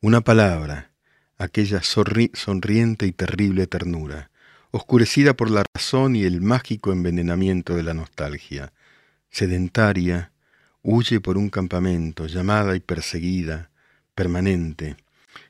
Una 0.02 0.20
palabra, 0.20 0.90
aquella 1.38 1.80
sonriente 1.82 3.06
y 3.06 3.12
terrible 3.12 3.66
ternura, 3.66 4.30
oscurecida 4.72 5.34
por 5.34 5.50
la 5.50 5.64
razón 5.74 6.16
y 6.16 6.24
el 6.24 6.42
mágico 6.42 6.92
envenenamiento 6.92 7.74
de 7.74 7.82
la 7.82 7.94
nostalgia, 7.94 8.72
sedentaria, 9.30 10.32
huye 10.82 11.20
por 11.20 11.38
un 11.38 11.48
campamento, 11.48 12.26
llamada 12.26 12.76
y 12.76 12.80
perseguida, 12.80 13.70
permanente, 14.14 14.96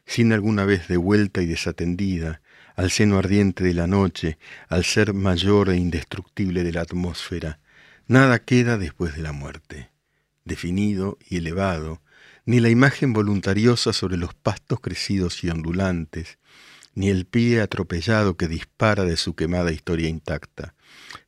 sin 0.06 0.32
alguna 0.32 0.64
vez 0.64 0.86
de 0.86 0.96
vuelta 0.96 1.42
y 1.42 1.46
desatendida, 1.46 2.40
al 2.76 2.90
seno 2.90 3.18
ardiente 3.18 3.64
de 3.64 3.74
la 3.74 3.86
noche, 3.86 4.38
al 4.68 4.84
ser 4.84 5.14
mayor 5.14 5.70
e 5.70 5.76
indestructible 5.76 6.62
de 6.62 6.72
la 6.72 6.82
atmósfera, 6.82 7.58
nada 8.06 8.38
queda 8.38 8.76
después 8.76 9.16
de 9.16 9.22
la 9.22 9.32
muerte, 9.32 9.90
definido 10.44 11.18
y 11.28 11.38
elevado, 11.38 12.02
ni 12.44 12.60
la 12.60 12.68
imagen 12.68 13.12
voluntariosa 13.12 13.92
sobre 13.92 14.18
los 14.18 14.34
pastos 14.34 14.78
crecidos 14.80 15.42
y 15.42 15.48
ondulantes, 15.48 16.38
ni 16.94 17.08
el 17.08 17.26
pie 17.26 17.60
atropellado 17.60 18.36
que 18.36 18.46
dispara 18.46 19.04
de 19.04 19.16
su 19.16 19.34
quemada 19.34 19.72
historia 19.72 20.08
intacta. 20.08 20.74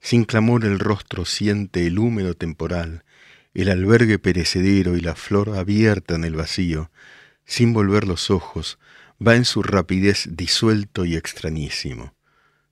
Sin 0.00 0.24
clamor 0.24 0.64
el 0.64 0.78
rostro 0.78 1.24
siente 1.24 1.86
el 1.86 1.98
húmedo 1.98 2.34
temporal, 2.34 3.04
el 3.54 3.70
albergue 3.70 4.18
perecedero 4.18 4.96
y 4.96 5.00
la 5.00 5.14
flor 5.14 5.56
abierta 5.56 6.14
en 6.14 6.24
el 6.24 6.36
vacío, 6.36 6.90
sin 7.44 7.72
volver 7.72 8.06
los 8.06 8.30
ojos, 8.30 8.78
va 9.24 9.34
en 9.34 9.44
su 9.44 9.62
rapidez 9.62 10.28
disuelto 10.30 11.04
y 11.04 11.16
extrañísimo. 11.16 12.14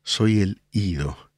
Soy 0.02 0.40
el 0.40 0.62
ido, 0.70 1.30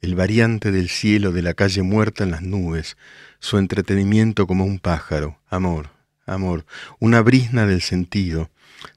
el 0.00 0.14
variante 0.14 0.72
del 0.72 0.88
cielo 0.88 1.32
de 1.32 1.42
la 1.42 1.54
calle 1.54 1.82
muerta 1.82 2.24
en 2.24 2.30
las 2.30 2.42
nubes, 2.42 2.96
su 3.40 3.58
entretenimiento 3.58 4.46
como 4.46 4.64
un 4.64 4.78
pájaro, 4.78 5.38
amor, 5.48 5.90
amor, 6.24 6.64
una 6.98 7.20
brisna 7.20 7.66
del 7.66 7.82
sentido, 7.82 8.50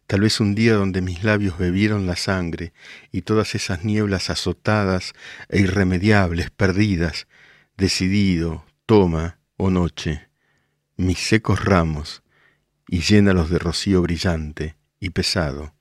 tal 0.06 0.22
vez 0.22 0.40
un 0.40 0.56
día 0.56 0.74
donde 0.74 1.02
mis 1.02 1.24
labios 1.24 1.58
bebieron 1.58 2.08
la 2.08 2.16
sangre 2.16 2.72
y 3.12 3.24
todas 3.24 3.54
esas 3.54 3.84
nieblas 3.84 4.30
azotadas 4.30 5.14
e 5.50 5.60
irremediables, 5.60 6.50
perdidas, 6.50 7.28
decidido, 7.76 8.66
toma, 8.86 9.40
o 9.58 9.70
noche, 9.70 10.30
mis 10.96 11.20
secos 11.20 11.66
ramos, 11.66 12.24
y 12.88 13.02
llénalos 13.02 13.50
de 13.50 13.60
rocío 13.60 14.02
brillante 14.02 14.77
y 15.00 15.12
pesado, 15.12 15.74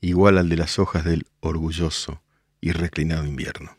igual 0.00 0.38
al 0.38 0.48
de 0.48 0.56
las 0.56 0.78
hojas 0.78 1.04
del 1.04 1.26
orgulloso 1.40 2.22
y 2.60 2.72
reclinado 2.72 3.26
invierno. 3.26 3.76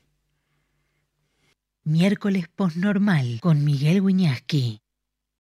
Miércoles 1.84 2.48
posnormal 2.48 3.40
con 3.42 3.64
Miguel 3.64 4.02
Wiñaski. 4.02 4.82